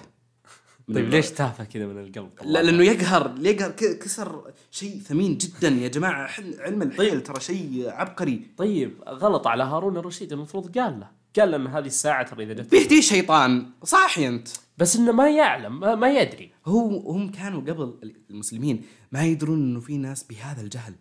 طيب 0.95 1.09
ليش 1.09 1.31
تافه 1.31 1.65
كذا 1.65 1.87
من 1.87 1.99
القلب؟ 1.99 2.31
لا 2.43 2.63
لأنه 2.63 2.85
يقهر 2.85 3.35
يقهر 3.39 3.71
كسر 3.71 4.53
شيء 4.71 5.01
ثمين 5.01 5.39
جدا 5.39 5.69
يا 5.69 5.89
جماعة. 5.89 6.31
علم 6.59 6.83
الحيل 6.83 7.21
ترى 7.21 7.41
شيء 7.41 7.91
عبقري. 7.91 8.47
طيب 8.57 8.95
غلط 9.09 9.47
على 9.47 9.65
هارون 9.65 9.97
الرشيد. 9.97 10.33
المفروض 10.33 10.79
قال 10.79 11.01
له. 11.01 11.09
قال 11.39 11.51
له 11.51 11.57
إن 11.57 11.67
هذه 11.67 11.87
الساعة 11.87 12.23
ترى 12.31 12.45
إذا 12.45 12.53
جت 12.53 12.71
بيهدي 12.71 13.03
شيطان. 13.03 13.67
صاحي 13.83 14.29
أنت. 14.29 14.49
بس 14.79 14.97
إنه 14.97 15.13
ما 15.13 15.31
يعلم 15.31 15.81
ما, 15.81 15.95
ما 15.95 16.13
يدري. 16.21 16.53
هو 16.67 17.11
هم 17.11 17.31
كانوا 17.31 17.61
قبل 17.61 18.15
المسلمين. 18.31 18.85
ما 19.13 19.25
يدرون 19.25 19.59
إنه 19.59 19.81
في 19.81 19.99
ناس 19.99 20.25
بهذا 20.25 20.61
الجهل. 20.61 20.95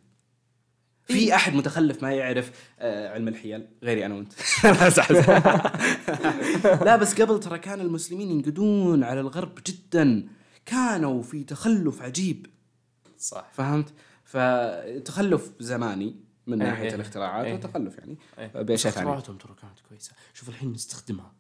في 1.04 1.36
أحد 1.36 1.54
متخلف 1.54 2.04
ما 2.04 2.12
يعرف 2.12 2.52
آه، 2.80 3.14
علم 3.14 3.28
الحيل 3.28 3.68
غيري 3.84 4.06
أنا 4.06 4.16
وأنت. 4.16 4.34
لا 6.86 6.96
بس 6.96 7.22
قبل 7.22 7.40
ترى 7.40 7.60
كان 7.60 7.82
المسلمين 7.82 8.32
ينقدون 8.32 9.04
على 9.04 9.20
الغرب 9.20 9.60
جدا. 9.68 10.28
كانوا 10.66 11.24
في 11.24 11.44
تخلف 11.44 12.02
عجيب. 12.02 12.48
صح. 13.18 13.50
فهمت؟ 13.54 13.94
فتخلف 14.24 15.52
زماني 15.60 16.16
من 16.48 16.62
إيه 16.62 16.70
ناحية 16.70 16.84
إيه. 16.84 16.96
الاختراعات 16.96 17.46
إيه. 17.46 17.54
وتخلف 17.54 17.98
يعني. 17.98 18.18
إيه. 18.40 18.48
باشياء 18.48 18.94
ثانية 18.94 19.08
اختراعاتهم 19.08 19.38
ترى 19.38 19.56
كانت 19.62 19.80
كويسة. 19.90 20.12
شوف 20.34 20.50
الحين 20.50 20.72
نستخدمها. 20.72 21.34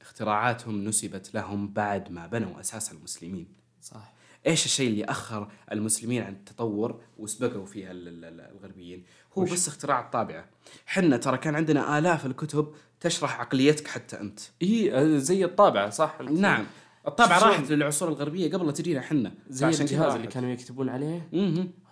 اختراعاتهم 0.00 0.84
نسبت 0.84 1.34
لهم 1.34 1.72
بعد 1.72 2.10
ما 2.10 2.26
بنوا 2.26 2.60
أساس 2.60 2.92
المسلمين. 2.92 3.48
صح. 3.82 4.17
إيش 4.46 4.64
الشيء 4.64 4.90
اللي 4.90 5.04
أخر 5.04 5.48
المسلمين 5.72 6.22
عن 6.22 6.32
التطور 6.32 7.00
وسبقوا 7.18 7.66
فيها 7.66 7.90
ال- 7.90 8.08
ال- 8.08 8.24
ال- 8.24 8.40
الغربيين 8.56 9.04
هو 9.38 9.42
وش؟ 9.42 9.52
بس 9.52 9.68
اختراع 9.68 10.00
الطابعة 10.00 10.44
حنا 10.86 11.16
ترى 11.16 11.38
كان 11.38 11.54
عندنا 11.54 11.98
آلاف 11.98 12.26
الكتب 12.26 12.72
تشرح 13.00 13.40
عقليتك 13.40 13.88
حتى 13.88 14.20
أنت 14.20 14.40
إي 14.62 14.92
زي 15.20 15.44
الطابعة 15.44 15.90
صح 15.90 16.20
نعم 16.20 16.66
الطابعة؟ 17.06 17.38
راحت 17.38 17.70
للعصور 17.70 18.08
الغربية 18.08 18.52
قبل 18.52 18.66
لا 18.66 18.72
تجينا 18.72 19.00
حنا 19.00 19.32
زي 19.50 19.66
الجهاز 19.68 20.14
اللي. 20.14 20.26
كانوا 20.26 20.50
يكتبون 20.50 20.88
عليه. 20.88 21.28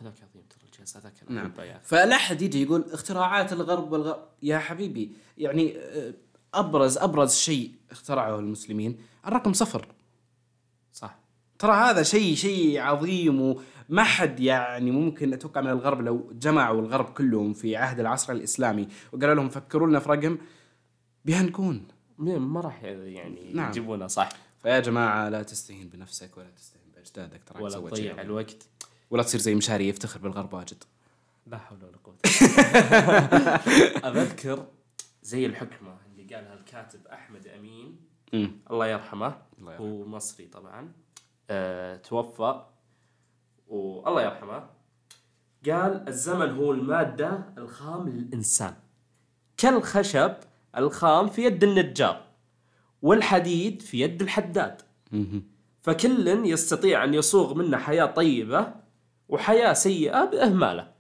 هذاك 0.01 0.15
عظيم 0.23 0.43
ترى 0.51 0.61
الجهاز 0.73 0.97
هذاك 0.97 1.13
نعم. 1.29 1.53
فلا 1.83 2.17
أحد 2.17 2.43
يجي 2.43 2.63
يقول 2.63 2.85
اختراعات 2.93 3.53
الغرب 3.53 3.93
والغرب 3.93 4.23
يا 4.43 4.59
حبيبي 4.59 5.13
يعني 5.39 5.79
آه، 5.79 6.15
أبرز 6.55 6.99
أبرز 6.99 7.35
شيء 7.35 7.73
اخترعه 7.91 8.39
المسلمين 8.39 8.99
الرقم 9.27 9.53
صفر 9.53 9.87
ترى 11.59 11.73
هذا 11.73 12.03
شيء 12.03 12.35
شيء 12.35 12.81
عظيم 12.81 13.41
وما 13.41 14.05
حد 14.05 14.41
يعني 14.41 14.91
ممكن 14.91 15.33
أتوقع 15.33 15.61
من 15.61 15.71
الغرب 15.71 16.01
لو 16.01 16.33
جمعوا 16.33 16.81
الغرب 16.81 17.05
كلهم 17.05 17.53
في 17.53 17.77
عهد 17.77 18.01
العصر 18.01 18.33
الإسلامي 18.33 18.89
وقالوا 19.13 19.35
لهم 19.35 19.49
فكروا 19.49 19.89
لنا 19.89 19.99
في 19.99 20.09
رقم 20.09 20.39
بيهنكون 21.25 21.89
ما 22.19 22.61
راح 22.61 22.83
يعني 22.83 23.53
نعم. 23.53 23.71
يجيبونه 23.71 24.07
صح. 24.07 24.29
فيا 24.63 24.81
جماعة 24.81 25.29
لا 25.29 25.43
تستهين 25.43 25.89
بنفسك 25.89 26.37
ولا 26.37 26.51
تستهين 26.51 26.85
بأجدادك 26.95 27.45
تراك 27.47 27.63
ولا 27.63 27.75
تضيع. 27.91 28.21
الوقت. 28.21 28.69
ولا 29.11 29.23
تصير 29.23 29.41
زي 29.41 29.55
مشاري 29.55 29.89
يفتخر 29.89 30.21
بالغرب 30.21 30.55
واجد. 30.55 30.85
لا 31.47 31.59
حول 31.59 31.79
ولا 31.85 31.97
قوة 32.05 32.17
أذكر 34.11 34.67
زي 35.23 35.47
الحكمة 35.47 35.97
اللي 36.07 36.35
قالها 36.35 36.55
الكاتب 36.55 37.07
أحمد 37.07 37.47
أمين. 37.47 37.97
امم 38.35 38.51
الله 38.71 38.87
يرحمه. 38.87 39.39
الله 39.59 39.73
يرحمه. 39.73 39.89
هو 39.89 40.07
مصري 40.07 40.47
طبعا. 40.47 40.93
أه 41.51 41.97
توفى. 41.97 42.63
والله 43.69 44.23
يرحمه. 44.23 44.67
قال 45.67 46.09
الزمن 46.09 46.51
هو 46.51 46.73
المادة 46.73 47.45
الخام 47.59 48.09
للإنسان. 48.09 48.75
كالخشب 49.57 50.35
الخام 50.77 51.29
في 51.29 51.45
يد 51.45 51.65
النجار 51.65 52.23
والحديد 53.03 53.83
في 53.83 54.01
يد 54.01 54.23
الحداد. 54.23 54.83
فكل 55.83 56.29
يستطيع 56.29 57.05
أن 57.05 57.15
يصوغ 57.15 57.55
منا 57.55 57.79
حياة 57.79 58.07
طيبة 58.07 58.75
وحياة 59.29 59.73
سيئة 59.73 60.25
بإهماله. 60.25 60.93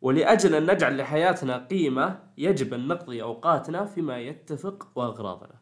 ولأجل 0.00 0.54
أن 0.54 0.70
نجعل 0.74 0.96
لحياتنا 0.96 1.66
قيمة 1.66 2.18
يجب 2.38 2.74
أن 2.74 2.88
نقضي 2.88 3.22
أوقاتنا 3.22 3.84
فيما 3.84 4.18
يتفق 4.18 4.88
وأغراضنا. 4.94 5.59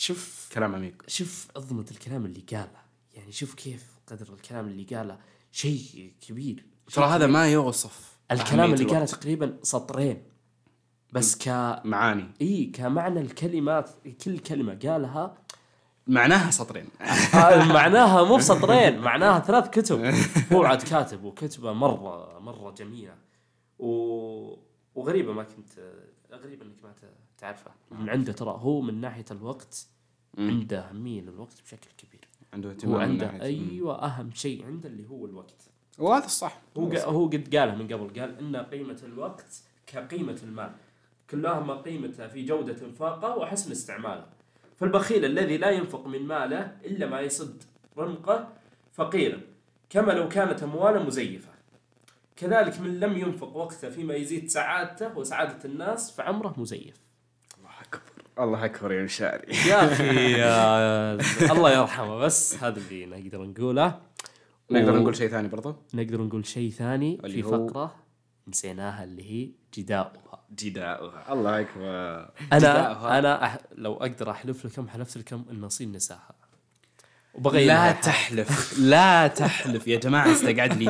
شوف 0.00 0.48
كلام 0.52 0.74
عميق. 0.74 1.02
شوف 1.06 1.48
عظمة 1.56 1.84
الكلام 1.90 2.26
اللي 2.26 2.40
قاله. 2.50 2.80
يعني 3.14 3.32
شوف 3.32 3.54
كيف 3.54 3.84
قدر 4.06 4.32
الكلام 4.32 4.66
اللي 4.68 4.84
قاله. 4.84 5.18
شيء 5.52 6.12
كبير. 6.20 6.66
ترى 6.92 7.04
هذا 7.04 7.26
ما 7.26 7.48
يوصف 7.52 8.18
الكلام 8.30 8.74
اللي 8.74 8.84
قاله. 8.84 9.04
تقريبا 9.04 9.58
سطرين. 9.62 10.22
بس 11.12 11.38
ك 11.38 11.48
معاني. 11.84 12.30
إي 12.40 12.64
كمعنى 12.64 13.20
الكلمات 13.20 13.90
كل 14.24 14.38
كلمة 14.38 14.78
قالها 14.84 15.38
معناها 16.06 16.50
سطرين. 16.50 16.88
آه، 17.34 17.64
معناها 17.64 18.24
مو 18.24 18.36
بسطرين 18.36 18.98
معناها 18.98 19.40
ثلاث 19.40 19.70
كتب. 19.70 20.14
هو 20.52 20.64
عاد 20.64 20.82
كاتب 20.82 21.24
وكتبه 21.24 21.72
مرة 21.72 22.38
مرة 22.38 22.70
جميلة. 22.70 23.14
و... 23.78 23.90
وغريبة 24.94 25.32
ما 25.32 25.42
كنت 25.42 25.70
غريبة 26.32 26.64
إنك 26.64 26.76
ما 26.82 26.94
تعرفه؟ 27.40 27.70
من 27.90 28.08
عنده 28.10 28.32
ترى 28.32 28.50
هو 28.50 28.80
من 28.80 29.00
ناحية 29.00 29.24
الوقت 29.30 29.86
عنده 30.38 30.78
أهمية 30.88 31.20
للوقت 31.20 31.62
بشكل 31.62 31.88
كبير. 31.98 32.20
عنده 32.52 32.70
اهتمام 32.70 32.94
هو 32.94 32.98
من 33.00 33.04
عنده 33.04 33.28
ناحية- 33.38 33.42
أيوه 33.42 34.04
أهم 34.04 34.30
شيء 34.34 34.66
عنده 34.66 34.88
اللي 34.88 35.08
هو 35.08 35.26
الوقت. 35.26 35.70
وهذا 35.98 36.24
الصح. 36.24 36.60
هو 36.76 36.90
قا- 36.90 36.98
هو 37.04 37.26
قد 37.26 37.56
قالها 37.56 37.74
من 37.74 37.84
قبل 37.92 38.20
قال 38.20 38.38
إن 38.38 38.56
قيمة 38.56 38.98
الوقت 39.04 39.62
كقيمة 39.86 40.38
المال. 40.42 40.72
كلهما 41.30 41.74
قيمتها 41.74 42.28
في 42.28 42.44
جودة 42.44 42.86
انفاقه 42.86 43.36
وحسن 43.36 43.70
استعماله. 43.70 44.26
فالبخيل 44.76 45.24
الذي 45.24 45.56
لا 45.56 45.70
ينفق 45.70 46.06
من 46.06 46.22
ماله 46.22 46.76
إلا 46.84 47.06
ما 47.06 47.20
يسد 47.20 47.62
رمقه 47.98 48.48
فقيرا 48.92 49.40
كما 49.90 50.12
لو 50.12 50.28
كانت 50.28 50.62
امواله 50.62 51.02
مزيفة. 51.02 51.50
كذلك 52.36 52.80
من 52.80 53.00
لم 53.00 53.18
ينفق 53.18 53.56
وقته 53.56 53.90
فيما 53.90 54.14
يزيد 54.14 54.48
سعادته 54.48 55.18
وسعادة 55.18 55.64
الناس 55.64 56.10
فعمره 56.16 56.54
مزيف. 56.56 57.09
الله 58.40 58.64
أكبر 58.64 58.92
يا 58.92 59.02
مشاري. 59.02 59.52
يا 59.68 59.84
أخي 59.92 61.52
الله 61.52 61.70
يرحمه. 61.72 62.16
بس 62.16 62.62
هذا 62.62 62.80
اللي 62.90 63.06
نقدر 63.06 63.42
نقوله. 63.44 64.00
نقدر 64.70 64.98
نقول 64.98 65.16
شيء 65.16 65.28
ثاني 65.28 65.48
برضو؟ 65.48 65.76
نقدر 65.94 66.20
نقول 66.22 66.46
شيء 66.46 66.70
ثاني 66.70 67.18
في 67.26 67.42
فقرة 67.42 67.94
نسيناها 68.48 69.04
اللي 69.04 69.22
هي 69.30 69.50
جداؤها. 69.74 70.44
جداؤها. 70.54 71.32
الله 71.32 71.60
أكبر. 71.60 72.30
أنا 72.52 72.58
جداؤها. 72.58 73.18
أنا 73.18 73.44
أح... 73.44 73.58
لو 73.72 73.94
أقدر 73.94 74.30
أحلف 74.30 74.66
لكم 74.66 74.88
حلفت 74.88 75.16
لكم 75.18 75.44
ان 75.50 75.64
اصير 75.64 75.88
نساها. 75.88 76.39
وبغير 77.34 77.66
لا 77.66 77.92
تحلف 77.92 78.78
لا 78.78 79.26
تحلف 79.26 79.86
يا 79.86 79.98
جماعة 79.98 80.32
استقعد 80.32 80.72
لي. 80.72 80.86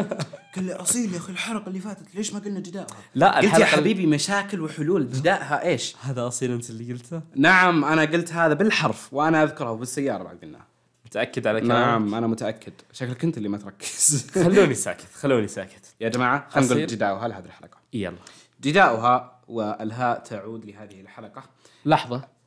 قال 0.56 0.64
لي 0.64 0.72
أصيل 0.72 1.12
يا 1.12 1.18
أخي 1.18 1.32
الحلقة 1.32 1.68
اللي 1.68 1.80
فاتت 1.80 2.14
ليش 2.14 2.32
ما 2.32 2.40
قلنا 2.40 2.60
جداؤها 2.60 2.96
لا 3.14 3.38
قلت 3.38 3.58
يا 3.58 3.64
حبيبي 3.64 4.06
مشاكل 4.06 4.60
وحلول 4.60 5.12
جداءها 5.12 5.64
إيش؟ 5.66 5.96
هذا 6.02 6.26
أصيل 6.26 6.52
أنت 6.52 6.70
اللي 6.70 6.92
قلته؟ 6.92 7.20
نعم 7.34 7.84
أنا 7.84 8.02
قلت 8.02 8.32
هذا 8.32 8.54
بالحرف 8.54 9.14
وأنا 9.14 9.42
أذكره 9.42 9.72
بالسيارة 9.72 10.22
بعد 10.22 10.36
قلناها. 10.42 10.66
متأكد 11.06 11.46
على 11.46 11.60
كلامك؟ 11.60 11.84
نعم 11.86 12.14
أنا 12.14 12.26
متأكد. 12.26 12.72
شكلك 12.92 13.24
انت 13.24 13.38
اللي 13.38 13.48
ما 13.48 13.58
تركز. 13.58 14.26
خلوني 14.44 14.74
ساكت 14.74 15.06
خلوني 15.14 15.48
ساكت. 15.48 15.94
يا 16.00 16.08
جماعة 16.08 16.46
خلينا 16.50 16.74
نقول. 16.74 16.86
جداؤها 16.86 17.28
لهذه 17.28 17.44
الحلقة. 17.44 17.78
يلا. 17.92 18.16
جداؤها 18.60 19.40
والهاء 19.48 20.18
تعود 20.18 20.64
لهذه 20.64 21.00
الحلقة. 21.00 21.42
لحظة. 21.84 22.39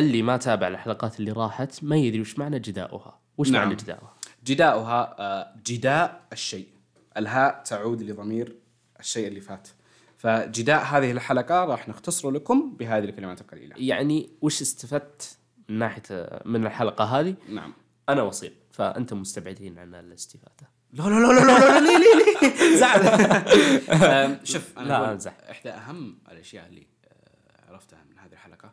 اللي 0.00 0.22
ما 0.22 0.36
تابع 0.36 0.68
الحلقات 0.68 1.20
اللي 1.20 1.32
راحت 1.32 1.84
ما 1.84 1.96
يدري 1.96 2.20
وش 2.20 2.38
معنى 2.38 2.58
جداؤها. 2.58 3.18
وش 3.38 3.50
نعم. 3.50 3.62
معنى 3.62 3.74
جداؤها؟ 3.74 4.14
جداؤها 4.44 5.16
آه، 5.18 5.54
جداء 5.66 6.20
الشيء. 6.32 6.68
الهاء 7.16 7.62
تعود 7.62 8.02
لضمير 8.02 8.56
الشيء 9.00 9.28
اللي 9.28 9.40
فات. 9.40 9.68
فجداء 10.16 10.84
هذه 10.84 11.12
الحلقة 11.12 11.64
راح 11.64 11.88
نختصر 11.88 12.30
لكم 12.30 12.76
بهذه 12.76 13.04
الكلمات 13.04 13.40
القليلة. 13.40 13.74
يعني 13.78 14.30
وش 14.40 14.62
استفدت 14.62 15.38
من 15.68 15.78
ناحية 15.78 16.02
من 16.44 16.66
الحلقة 16.66 17.04
هذه؟ 17.04 17.34
نعم. 17.48 17.72
أنا 18.08 18.22
وصيل 18.22 18.52
فأنتم 18.70 19.20
مستبعدين 19.20 19.78
عن 19.78 19.94
الاستفادة. 19.94 20.70
لا 20.92 21.02
لا 21.02 21.08
لا 21.08 21.32
لا 21.32 21.40
لا 21.40 21.80
لا 21.80 21.98
ليه 21.98 21.98
ليه 21.98 22.76
زعل. 22.80 24.40
شوف 24.52 24.78
أنا 24.78 24.88
لا،. 24.88 25.50
إحدى 25.50 25.70
أهم 25.70 26.18
الأشياء 26.32 26.66
اللي 26.66 26.86
آه، 27.04 27.70
عرفتها 27.70 28.04
من 28.10 28.18
هذه 28.18 28.32
الحلقة 28.32 28.72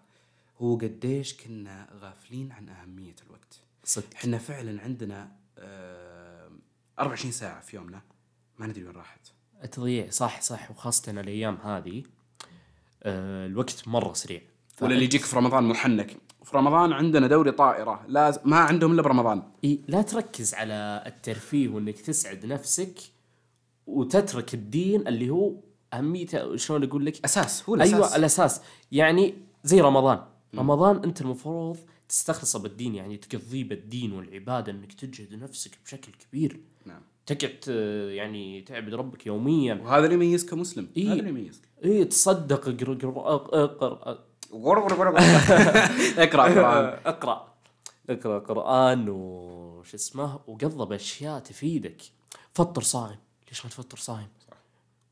هو 0.61 0.75
قديش 0.77 1.33
كنا 1.43 1.87
غافلين 2.01 2.51
عن 2.51 2.69
أهمية 2.69 3.15
الوقت. 3.27 3.59
صدق. 3.83 4.05
إحنا 4.15 4.37
فعلا 4.37 4.81
عندنا 4.81 5.31
آم، 5.59 6.59
24 6.99 7.31
ساعة 7.31 7.61
في 7.61 7.75
يومنا 7.75 8.01
ما 8.59 8.67
ندري 8.67 8.83
وين 8.85 8.95
راحت. 8.95 9.19
تضييع 9.71 10.09
صح 10.09 10.41
صح. 10.41 10.71
وخاصة 10.71 11.11
الأيام 11.11 11.55
هذه 11.63 12.03
آه 13.03 13.45
الوقت 13.45 13.87
مرة 13.87 14.13
سريع. 14.13 14.41
ولا 14.81 14.93
اللي 14.93 15.03
يجيك 15.05 15.21
في 15.21 15.35
رمضان 15.35 15.63
محنك. 15.63 16.17
في 16.43 16.57
رمضان 16.57 16.93
عندنا 16.93 17.27
دوري 17.27 17.51
طائرة 17.51 18.05
لازم 18.07 18.41
ما 18.45 18.57
عندهم 18.57 18.91
إلا 18.91 19.01
برمضان. 19.01 19.43
إي 19.63 19.81
لا 19.87 20.01
تركز 20.01 20.53
على 20.53 21.03
الترفيه 21.05 21.67
وإنك 21.69 21.99
تسعد 21.99 22.45
نفسك 22.45 22.93
وتترك 23.87 24.53
الدين 24.53 25.07
اللي 25.07 25.29
هو 25.29 25.53
أهميته 25.93 26.55
شلون 26.55 26.83
أقول 26.83 27.05
لك؟ 27.05 27.25
أساس 27.25 27.69
هو 27.69 27.75
الأساس. 27.75 27.93
أيوة 27.93 28.15
الأساس. 28.15 28.61
يعني 28.91 29.33
زي 29.63 29.81
رمضان. 29.81 30.25
رمضان 30.55 31.03
أنت 31.03 31.21
المفروض 31.21 31.77
تستخلصه 32.09 32.59
بالدين 32.59 32.95
يعني 32.95 33.17
تقضيه 33.17 33.63
بالدين 33.63 34.11
والعبادة 34.11 34.71
إنك 34.71 34.93
تجهد 34.93 35.33
نفسك 35.43 35.71
بشكل 35.85 36.11
كبير. 36.11 36.59
نعم. 36.85 37.01
تقعد 37.25 37.59
آه، 37.69 38.09
يعني 38.09 38.61
تعبد 38.61 38.93
ربك 38.93 39.27
يوميا. 39.27 39.73
وهذا 39.73 40.05
اللي 40.05 40.15
يميزك 40.15 40.49
كمسلم. 40.49 40.89
إيه. 40.97 41.07
هذا 41.07 41.19
اللي 41.19 41.29
يميزك. 41.29 41.61
اي 41.83 42.05
تصدق 42.05 42.69
اقرأ 42.69 42.93
اقرأ 42.93 43.63
اقرأ. 43.63 44.19
اقرأ 46.23 46.43
قران 46.53 46.99
اقرأ 47.05 47.47
اقرأ 48.09 48.39
قران 48.39 49.09
وش 49.09 49.93
اسمه 49.93 50.39
وقضى 50.47 50.85
باشياء 50.85 51.39
تفيدك. 51.39 52.01
فطر 52.53 52.81
صائم. 52.81 53.17
ليش 53.49 53.65
ما 53.65 53.71
تفطر 53.71 53.97
صائم؟ 53.97 54.27
صح. 54.47 54.57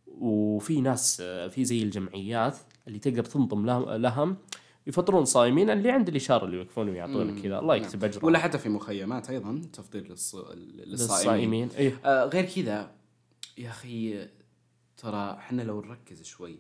وفي 0.08 0.82
ناس 0.82 1.22
آه، 1.22 1.48
في 1.48 1.66
زي 1.66 1.84
الجمعيات 1.84 2.58
اللي 2.88 3.00
تقدر 3.00 3.24
تنضم 3.24 3.66
لهم 3.96 4.38
يفطرون 4.88 5.26
صايمين 5.26 5.70
اللي 5.70 5.92
عند 5.92 6.08
الإشارة 6.08 6.46
اللي 6.46 6.58
يوقفون 6.58 6.90
ويعطونك 6.90 7.42
كذا. 7.42 7.60
الله 7.60 7.76
يكتب 7.76 8.04
أجرهم. 8.04 8.26
ولا 8.26 8.40
حتى 8.40 8.58
في 8.58 8.70
مخيمات 8.70 9.30
أيضا 9.30 9.62
تفضيل 9.74 10.04
للص... 10.10 10.36
للصائمين 10.36 10.86
للصائمين 10.88 11.70
إيه. 11.78 12.00
آه 12.06 12.26
غير 12.26 12.46
كذا 12.46 12.92
يا 13.58 13.70
أخي 13.70 14.28
ترى 14.98 15.32
إحنا 15.32 15.62
لو 15.62 15.82
نركز 15.82 16.24
شوي 16.24 16.60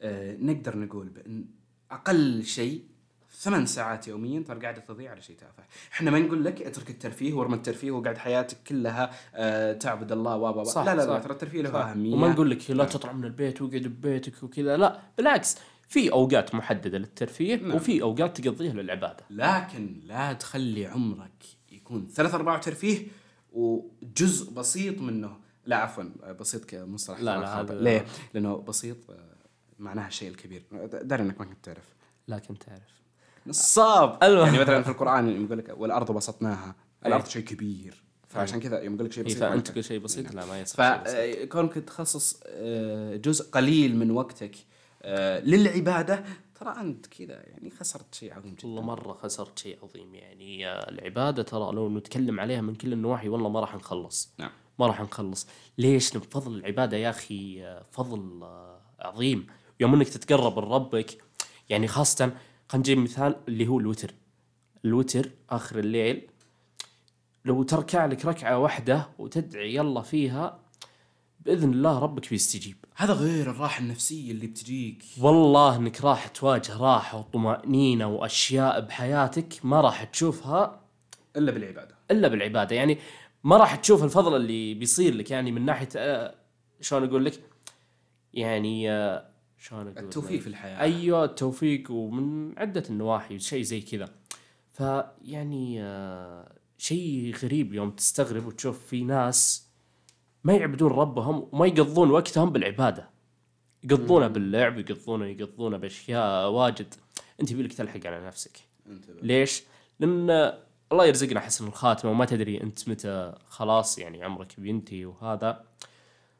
آه 0.00 0.36
نقدر 0.36 0.78
نقول 0.78 1.08
بأن 1.08 1.44
أقل 1.90 2.44
شيء 2.44 2.84
ثمان 3.38 3.66
ساعات 3.66 4.08
يوميا 4.08 4.40
ترى 4.40 4.60
قاعدة 4.60 4.80
تضيع 4.80 5.10
على 5.10 5.22
شيء 5.22 5.36
تافه، 5.36 5.62
إحنا 5.92 6.10
ما 6.10 6.18
نقول 6.18 6.44
لك 6.44 6.62
اترك 6.62 6.90
الترفيه 6.90 7.32
وارمى 7.32 7.54
الترفيه 7.54 7.90
وقعد 7.90 8.18
حياتك 8.18 8.56
كلها 8.66 9.10
آه 9.34 9.72
تعبد 9.72 10.12
الله 10.12 10.36
و. 10.36 10.64
صح، 10.64 10.84
لا 10.84 10.94
لا 10.94 11.02
صح. 11.02 11.10
لا 11.10 11.18
ترى 11.18 11.32
الترفيه 11.32 11.62
له. 11.62 11.90
أهمية. 11.90 12.14
وما 12.14 12.28
نقول 12.28 12.50
لك 12.50 12.70
لا 12.70 12.84
تطلع 12.84 13.12
من 13.12 13.24
البيت 13.24 13.62
واقعد 13.62 13.82
ببيتك 13.82 14.42
وكذا. 14.42 14.76
لا 14.76 15.00
بالعكس. 15.18 15.58
في 15.88 16.12
أوقات 16.12 16.54
محددة 16.54 16.98
للترفيه 16.98 17.56
نعم. 17.56 17.74
وفي 17.74 18.02
أوقات 18.02 18.40
تقضيها 18.40 18.72
للعبادة 18.72 19.24
لكن 19.30 20.00
لا 20.04 20.32
تخلي 20.32 20.86
عمرك 20.86 21.44
يكون 21.72 22.08
ثلاث 22.14 22.34
أرباع 22.34 22.58
ترفيه 22.58 23.06
وجزء 23.52 24.50
بسيط 24.52 25.00
منه 25.00 25.36
لا 25.66 25.76
عفوا 25.76 26.04
بسيط 26.40 26.64
كمصطلح 26.64 27.20
لا، 27.20 27.40
لا،. 27.40 27.60
هذا- 27.60 27.74
ليه؟ 27.74 28.04
لأنه 28.34 28.56
بسيط 28.56 28.96
آه، 29.10 29.36
معناها 29.78 30.08
الشيء 30.08 30.28
الكبير 30.30 30.62
داري 31.02 31.22
إنك 31.22 31.40
ما 31.40 31.46
كنت 31.46 31.64
تعرف 31.64 31.94
لكن 32.28 32.58
تعرف 32.58 33.02
نصاب. 33.46 34.18
يعني 34.22 34.58
مثلا 34.58 34.82
في 34.82 34.88
القرآن 34.88 35.44
يقول 35.44 35.58
لك 35.58 35.74
والأرض 35.78 36.12
بسطناها 36.12 36.74
الأرض 37.06 37.26
شيء 37.26 37.42
كبير 37.44 38.02
فعشان 38.28 38.60
كذا 38.60 38.80
يوم 38.80 38.94
يقول 38.94 39.06
لك 39.06 39.12
شيء 39.12 39.24
بسيط 39.24 39.38
فانت 39.38 39.68
تقول 39.70 39.84
شيء 39.84 39.98
بسيط 39.98 40.34
لا 40.34 40.46
ما 40.46 40.60
يصير. 40.60 40.76
فكونك 40.76 41.74
تخصص 41.74 42.40
آه، 42.46 43.16
جزء 43.16 43.50
قليل 43.50 43.96
من 43.96 44.10
وقتك 44.10 44.54
آه، 45.08 45.40
للعبادة. 45.40 46.24
ترى 46.54 46.74
أنت 46.80 47.06
كذا 47.06 47.34
يعني 47.48 47.70
خسرت 47.70 48.14
شيء 48.14 48.34
عظيم 48.34 48.54
جدا. 48.54 48.66
والله 48.68 48.82
مرة 48.82 49.12
خسرت 49.12 49.58
شيء 49.58 49.78
عظيم 49.82 50.14
يعني. 50.14 50.68
آه، 50.68 50.90
العبادة 50.90 51.42
ترى 51.42 51.72
لو 51.72 51.88
نتكلم 51.88 52.40
عليها 52.40 52.60
من 52.60 52.74
كل 52.74 52.92
النواحي 52.92 53.28
والله 53.28 53.48
ما 53.48 53.60
راح 53.60 53.74
نخلص. 53.74 54.32
نعم. 54.38 54.50
ما 54.78 54.86
راح 54.86 55.00
نخلص. 55.00 55.46
ليش؟ 55.78 56.14
لأن 56.14 56.22
فضل 56.22 56.54
العبادة 56.58 56.96
يا 56.96 57.10
أخي 57.10 57.64
آه، 57.64 57.86
فضل 57.90 58.46
عظيم. 59.00 59.46
يوم 59.80 59.94
إنك 59.94 60.08
تتقرب 60.08 60.58
لربك 60.58 61.18
يعني 61.68 61.88
خاصة 61.88 62.24
خلينا 62.68 62.76
نجيب 62.76 62.98
مثال 62.98 63.36
اللي 63.48 63.68
هو 63.68 63.78
الوتر. 63.80 64.14
الوتر 64.84 65.30
آخر 65.50 65.78
الليل 65.78 66.28
لو 67.44 67.62
تركع 67.62 68.06
لك 68.06 68.24
ركعة 68.26 68.58
واحدة 68.58 69.08
وتدعي 69.18 69.74
يلا 69.74 70.02
فيها 70.02 70.60
بإذن 71.40 71.72
الله 71.72 71.98
ربك 71.98 72.30
بيستجيب. 72.30 72.76
هذا 73.00 73.12
غير 73.12 73.50
الراحة 73.50 73.80
النفسية 73.80 74.30
اللي 74.30 74.46
بتجيك. 74.46 75.04
والله 75.20 75.76
إنك 75.76 76.04
راح 76.04 76.26
تواجه 76.26 76.76
راحة 76.76 77.18
وطمأنينة 77.18 78.06
وأشياء 78.06 78.80
بحياتك 78.80 79.54
ما 79.64 79.80
راح 79.80 80.04
تشوفها 80.04 80.80
إلا 81.36 81.52
بالعبادة. 81.52 81.94
إلا 82.10 82.28
بالعبادة. 82.28 82.76
يعني 82.76 82.98
ما 83.44 83.56
راح 83.56 83.74
تشوف 83.74 84.04
الفضل 84.04 84.36
اللي 84.36 84.74
بيصير 84.74 85.14
لك. 85.14 85.30
يعني 85.30 85.52
من 85.52 85.64
ناحية 85.64 85.88
آه، 85.96 86.34
شلون 86.80 87.04
أقول 87.04 87.24
لك؟ 87.24 87.40
يعني 88.34 88.90
آه، 88.90 89.28
شلون 89.58 89.88
أقول 89.88 89.98
التوفيق 89.98 90.40
في 90.40 90.46
الحياة. 90.46 90.80
أيوه 90.80 91.24
التوفيق 91.24 91.90
ومن 91.90 92.58
عدة 92.58 92.82
النواحي 92.90 93.38
شيء 93.38 93.62
زي 93.62 93.80
كذا. 93.80 94.08
فيعني 94.72 95.82
آه، 95.82 96.52
شيء 96.78 97.34
غريب 97.42 97.74
يوم 97.74 97.90
تستغرب 97.90 98.46
وتشوف 98.46 98.86
في 98.86 99.04
ناس 99.04 99.67
ما 100.48 100.54
يعبدون 100.54 100.92
ربهم 100.92 101.48
وما 101.52 101.66
يقضون 101.66 102.10
وقتهم 102.10 102.50
بالعبادة. 102.52 103.08
يقضونه 103.84 104.26
باللعب 104.26 104.78
يقضونه 104.78 105.26
يقضونه 105.26 105.76
بأشياء 105.76 106.50
واجد. 106.50 106.94
أنت 107.40 107.50
يبيلك 107.50 107.72
تلحق 107.72 108.06
على 108.06 108.26
نفسك. 108.26 108.60
انتبه 108.86 109.20
ليش؟ 109.22 109.62
لأن 110.00 110.30
الله 110.92 111.06
يرزقنا 111.06 111.40
حسن 111.40 111.66
الخاتمة 111.66 112.10
وما 112.10 112.24
تدري 112.24 112.60
أنت 112.60 112.88
متى 112.88 113.34
خلاص 113.48 113.98
يعني 113.98 114.24
عمرك 114.24 114.60
بينتهي 114.60 115.04
وهذا. 115.04 115.64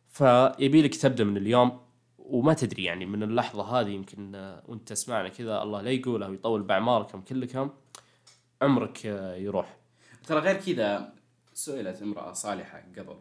فيبي 0.09 0.83
لك 0.83 0.97
تبدأ 0.97 1.25
من 1.25 1.37
اليوم 1.37 1.81
وما 2.19 2.55
تدري 2.55 2.85
يعني 2.85 3.07
من 3.07 3.23
اللحظة 3.23 3.81
هذه 3.81 3.89
يمكن 3.89 4.35
وأنت 4.69 4.89
تسمعنا 4.89 5.29
كذا 5.29 5.63
الله 5.63 5.81
لا 5.81 5.91
يقوله 5.91 6.29
ويطول 6.29 6.63
بأعماركم 6.63 7.21
كلكم. 7.21 7.71
عمرك 8.63 9.05
يروح. 9.45 9.77
ترى 10.27 10.39
غير 10.41 10.57
كذا 10.57 11.13
سئلت 11.55 12.03
امرأة 12.03 12.33
صالحة 12.33 12.85
قبل. 12.99 13.17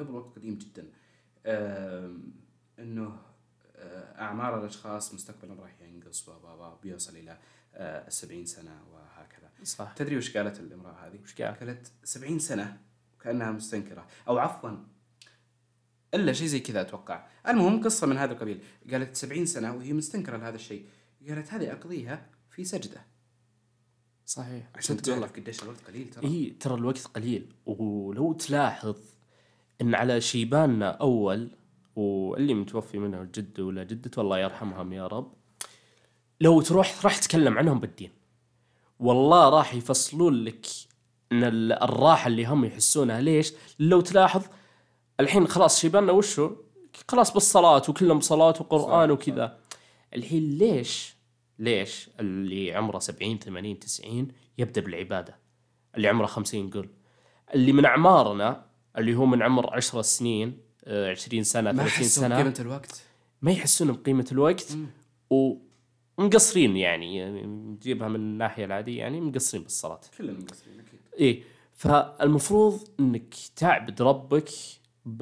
قبل 0.00 0.14
وقت 0.14 0.36
قديم 0.36 0.58
جدا. 0.58 0.86
إنه 2.78 3.30
آه، 3.80 4.20
أعمار 4.20 4.60
الأشخاص 4.60 5.14
مستقبلا 5.14 5.54
راح 5.62 5.80
ينقص 5.80 6.30
بيوصل 6.82 7.16
إلى 7.16 7.38
آه، 7.74 8.06
السبعين 8.06 8.46
سنة 8.46 8.82
وهكذا. 8.92 9.50
صح. 9.64 9.92
تدري 9.92 10.16
وش 10.16 10.36
قالت 10.36 10.60
الامرأة 10.60 11.06
هذه؟ 11.06 11.20
وش 11.22 11.42
قال؟ 11.42 11.54
قالت 11.54 11.92
70 12.04 12.38
سنة 12.38 12.80
كأنها 13.20 13.50
مستنكرة. 13.50 14.06
أو 14.28 14.38
عفوا 14.38 14.70
إلا 16.14 16.32
شيء 16.32 16.46
زي 16.46 16.60
كذا 16.60 16.80
أتوقع. 16.80 17.26
المهم 17.48 17.84
قصة 17.84 18.06
من 18.06 18.16
هذا 18.16 18.32
القبيل. 18.32 18.62
قالت 18.90 19.16
70 19.16 19.46
سنة 19.46 19.76
وهي 19.76 19.92
مستنكرة 19.92 20.36
لهذا 20.36 20.54
الشيء. 20.54 20.86
قالت 21.28 21.52
هذه 21.52 21.72
أقضيها 21.72 22.26
في 22.50 22.64
سجدة. 22.64 23.04
صحيح. 24.26 24.70
عشان. 24.74 24.96
تعرف 24.96 25.32
قديش 25.32 25.62
الوقت 25.62 25.80
قليل 25.88 26.10
ترى. 26.10 26.26
اي 26.26 26.56
ترى 26.60 26.74
الوقت 26.74 27.06
قليل. 27.06 27.52
ولو 27.66 28.32
تلاحظ 28.32 28.96
إن 29.80 29.94
على 29.94 30.20
شيباننا 30.20 30.90
أول 30.90 31.50
واللي 31.96 32.54
متوفي 32.54 32.98
منه 32.98 33.20
الجد 33.22 33.60
ولا 33.60 33.84
جدته 33.84 34.20
الله 34.22 34.38
يرحمهم 34.38 34.92
يا 34.92 35.06
رب 35.06 35.32
لو 36.40 36.60
تروح 36.60 37.04
راح 37.04 37.18
تتكلم 37.18 37.58
عنهم 37.58 37.80
بالدين 37.80 38.10
والله 38.98 39.48
راح 39.48 39.74
يفصلون 39.74 40.44
لك 40.44 40.66
إن 41.32 41.44
ال- 41.44 41.72
الراحة 41.72 42.26
اللي 42.26 42.44
هم 42.46 42.64
يحسونها 42.64 43.20
ليش؟ 43.20 43.52
لو 43.78 44.00
تلاحظ 44.00 44.42
الحين 45.20 45.46
خلاص 45.48 45.80
شيباننا 45.80 46.12
وشو؟ 46.12 46.50
خلاص 47.08 47.32
بالصلاة 47.32 47.82
وكلهم 47.88 48.20
صلاة 48.20 48.54
وقرآن 48.60 49.10
وكذا 49.10 49.58
الحين 50.14 50.58
ليش؟ 50.58 51.14
ليش 51.58 52.10
اللي 52.20 52.72
عمره 52.74 52.98
70 52.98 53.38
80 53.38 53.78
90 53.78 54.28
يبدأ 54.58 54.80
بالعبادة؟ 54.80 55.36
اللي 55.96 56.08
عمره 56.08 56.26
50 56.26 56.70
قل 56.70 56.88
اللي 57.54 57.72
من 57.72 57.84
أعمارنا 57.84 58.64
اللي 58.98 59.14
هو 59.14 59.26
من 59.26 59.42
عمر 59.42 59.74
10 59.76 60.02
سنين 60.02 60.58
آه، 60.84 61.10
20 61.10 61.42
سنة 61.44 61.72
ما 61.72 61.82
30 61.82 61.90
حسوا 61.90 62.22
سنة. 62.22 62.34
بقيمة 62.34 62.54
الوقت. 62.60 63.02
ما 63.42 63.50
يحسون 63.52 63.92
بقيمة 63.92 64.26
الوقت 64.32 64.66
ومقصرين 65.30 66.76
يعني 66.76 67.16
يعني 67.16 67.42
نجيبها 67.46 68.08
من 68.08 68.16
الناحية 68.16 68.64
العادية 68.64 68.98
يعني 68.98 69.20
مقصرين 69.20 69.62
بالصلاة. 69.62 70.00
كلنا 70.18 70.32
مقصرين 70.32 70.80
أكيد. 70.80 71.00
إيه 71.18 71.42
فالمفروض 71.72 72.88
إنك 73.00 73.34
تعبد 73.56 74.02
ربك 74.02 74.48
ب 75.06 75.18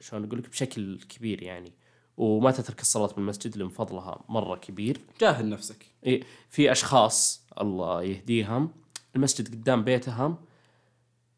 شلون 0.00 0.24
أقول 0.24 0.38
لك 0.38 0.48
بشكل 0.50 0.98
كبير 1.08 1.42
يعني 1.42 1.72
وما 2.16 2.50
تترك 2.50 2.80
الصلاة 2.80 3.06
بالمسجد 3.06 3.56
لأن 3.56 3.68
فضلها 3.68 4.24
مرة 4.28 4.56
كبير. 4.56 5.00
جاهد 5.20 5.44
نفسك. 5.44 5.86
إيه 6.06 6.22
في 6.50 6.72
أشخاص 6.72 7.42
الله 7.60 8.02
يهديهم 8.02 8.70
المسجد 9.16 9.48
قدام 9.54 9.84
بيتهم 9.84 10.36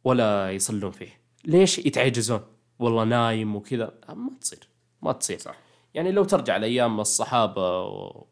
ولا 0.04 0.52
يصلون 0.52 0.90
فيه. 0.90 1.20
ليش 1.44 1.78
يتعجزون؟ 1.78 2.40
والله 2.78 3.04
نايم 3.04 3.56
وكذا. 3.56 3.94
ما 4.08 4.30
تصير. 4.40 4.68
ما 5.02 5.12
تصير. 5.12 5.38
صح. 5.38 5.58
يعني 5.94 6.12
لو 6.12 6.24
ترجع 6.24 6.56
لأيام 6.56 7.00
الصحابة 7.00 7.84
و... 7.84 8.26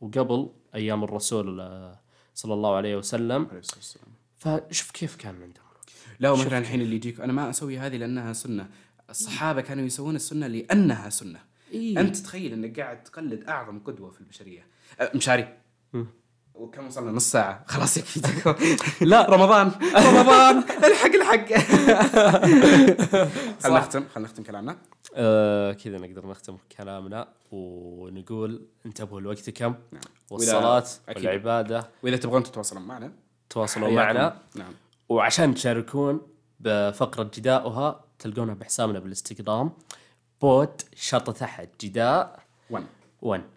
وقبل 0.00 0.50
أيام 0.74 1.04
الرسول 1.04 1.46
صلى 2.34 2.54
الله 2.54 2.74
عليه 2.74 2.96
وسلم. 2.96 3.46
عليه 3.46 3.58
الصلاة 3.58 3.76
والسلام. 3.76 4.08
فشوف 4.36 4.90
كيف 4.90 5.16
كان 5.16 5.42
عندهم 5.42 5.62
لا 6.20 6.30
ومثلا 6.30 6.58
الحين 6.58 6.80
اللي 6.80 6.96
يجيك 6.96 7.20
أنا 7.20 7.32
ما 7.32 7.50
أسوي 7.50 7.78
هذه 7.78 7.96
لأنها 7.96 8.32
سنة. 8.32 8.68
الصحابة 9.10 9.60
كانوا 9.60 9.84
يسوون 9.84 10.16
السنة 10.16 10.46
لأنها 10.46 11.10
سنة. 11.10 11.40
إيه؟ 11.72 12.00
أنت 12.00 12.16
تخيل 12.16 12.52
إنك 12.52 12.80
قاعد 12.80 13.02
تقلد 13.02 13.44
أعظم 13.44 13.78
قدوة 13.78 14.10
في 14.10 14.20
البشرية. 14.20 14.66
أه، 15.00 15.12
مشاري. 15.14 15.58
وكم 16.54 16.86
وصلنا؟ 16.86 17.12
نص 17.12 17.30
ساعة. 17.30 17.64
خلاص 17.66 17.96
يكفي. 17.96 18.20
لا 19.04 19.30
رمضان. 19.30 19.72
رمضان. 19.96 20.58
الحق 20.88 21.14
الحق. 21.14 21.52
خلنا 23.62 23.78
نختم 23.78 24.04
خلنا 24.14 24.26
نختم 24.28 24.42
كلامنا. 24.42 24.76
آه 25.14 25.72
كذا 25.72 25.98
نقدر 25.98 26.26
نختم 26.26 26.56
كلامنا 26.78 27.28
ونقول 27.52 28.62
انتبهوا 28.86 29.20
لوقتكم 29.20 29.74
نعم. 29.92 30.02
والصلاة 30.30 30.84
أكيد. 31.08 31.24
والعبادة. 31.24 31.88
وإذا 32.02 32.16
تبغون 32.16 32.42
تتواصلون 32.42 32.82
معنا. 32.82 33.12
تواصلوا. 33.50 33.90
معنا. 33.90 34.36
نعم. 34.54 34.72
وعشان 35.08 35.54
تشاركون 35.54 36.20
بفقرة 36.60 37.30
جداؤها 37.34 38.04
تلقونها 38.18 38.54
بحسابنا 38.54 38.98
بالإنستغرام. 38.98 39.72
بود 40.40 40.82
شرطة 40.96 41.32
تحت. 41.32 41.68
جداء. 41.80 42.40
1 42.70 42.84
1 43.22 43.40
نعم 43.40 43.48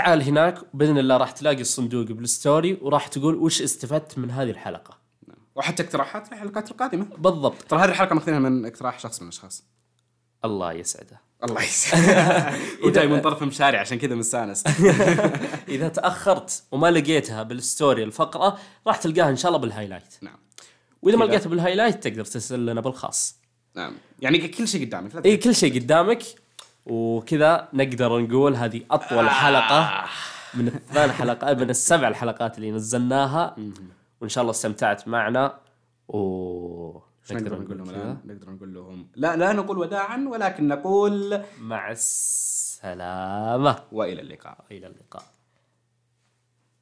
تعال 0.00 0.22
هناك 0.22 0.58
بإذن 0.74 0.98
الله 0.98 1.16
راح 1.16 1.30
تلاقي 1.30 1.60
الصندوق 1.60 2.06
بال 2.06 2.27
story 2.27 2.78
وراح 2.82 3.06
تقول 3.06 3.34
وش 3.34 3.62
استفدت 3.62 4.18
من 4.18 4.30
هذه 4.30 4.50
الحلقة. 4.50 4.98
نعم. 5.28 5.36
وحتى 5.54 5.82
اقتراحات 5.82 6.32
الحلقات 6.32 6.70
القادمة. 6.70 7.06
بالضبط. 7.18 7.62
ترى 7.62 7.80
هذه 7.80 7.88
الحلقة 7.88 8.14
ماخذينها 8.14 8.38
من 8.40 8.66
اقتراح 8.66 8.98
شخص 8.98 9.22
من 9.22 9.28
الأشخاص. 9.28 9.64
الله 10.44 10.72
يسعده. 10.72 11.20
الله 11.44 11.62
يسعدك 11.62 12.58
وجاي 12.84 13.06
من 13.06 13.20
طرف 13.20 13.42
مشاري 13.42 13.76
عشان 13.76 13.98
كذا 13.98 14.14
مستانس. 14.14 14.64
إذا 15.68 15.88
تأخرت 15.88 16.62
وما 16.72 16.90
لقيتها 16.90 17.42
بال 17.42 17.60
story 17.60 18.04
الفقرة 18.04 18.58
راح 18.86 18.96
تلقاها 18.96 19.30
إن 19.30 19.36
شاء 19.36 19.48
الله 19.48 19.60
بال 19.60 19.69
highlight. 19.69 20.14
نعم. 20.22 20.38
وإذا 21.02 21.16
ما. 21.16 21.24
لقيتها 21.24 21.48
بال 21.48 21.59
highlight 21.59 22.08
تقدر 22.08 22.24
ترسل 22.24 22.66
لنا 22.66 22.80
بالخاص. 22.80 23.40
نعم. 23.76 23.92
يعني 24.20 24.48
كل 24.48 24.68
شيء 24.68 24.86
قدامك 24.86 25.26
إي 25.26 25.36
كل 25.36 25.54
شيء 25.54 25.74
قدامك. 25.74 26.22
وكذا 26.86 27.68
نقدر 27.72 28.18
نقول 28.18 28.56
هذه 28.56 28.80
أطول 28.90 29.24
آه. 29.24 29.28
حلقة 29.28 30.04
من 30.54 30.68
الثمان 30.68 31.12
حلقات 31.12 31.58
من 31.58 31.70
السبع 31.70 32.08
الحلقات 32.08 32.58
اللي 32.58 32.70
نزلناها. 32.70 33.56
وإن 34.20 34.28
شاء 34.28 34.42
الله 34.42 34.50
استمتعت 34.50 35.08
معنا. 35.08 35.58
و 36.08 36.98
نقدر 37.30 37.58
نقول 37.60 37.78
لهم؟ 37.78 37.90
الآن؟ 37.90 38.18
نقدر 38.24 38.50
نقول 38.50 38.74
لهم. 38.74 39.08
لا 39.16 39.36
لا 39.36 39.52
نقول 39.52 39.78
وداعا 39.78 40.28
ولكن 40.30 40.68
نقول 40.68 41.40
مع 41.60 41.90
السلامة. 41.90 43.76
وإلى 43.92 44.20
اللقاء. 44.20 44.64
إلى 44.70 44.86
اللقاء. 44.86 45.22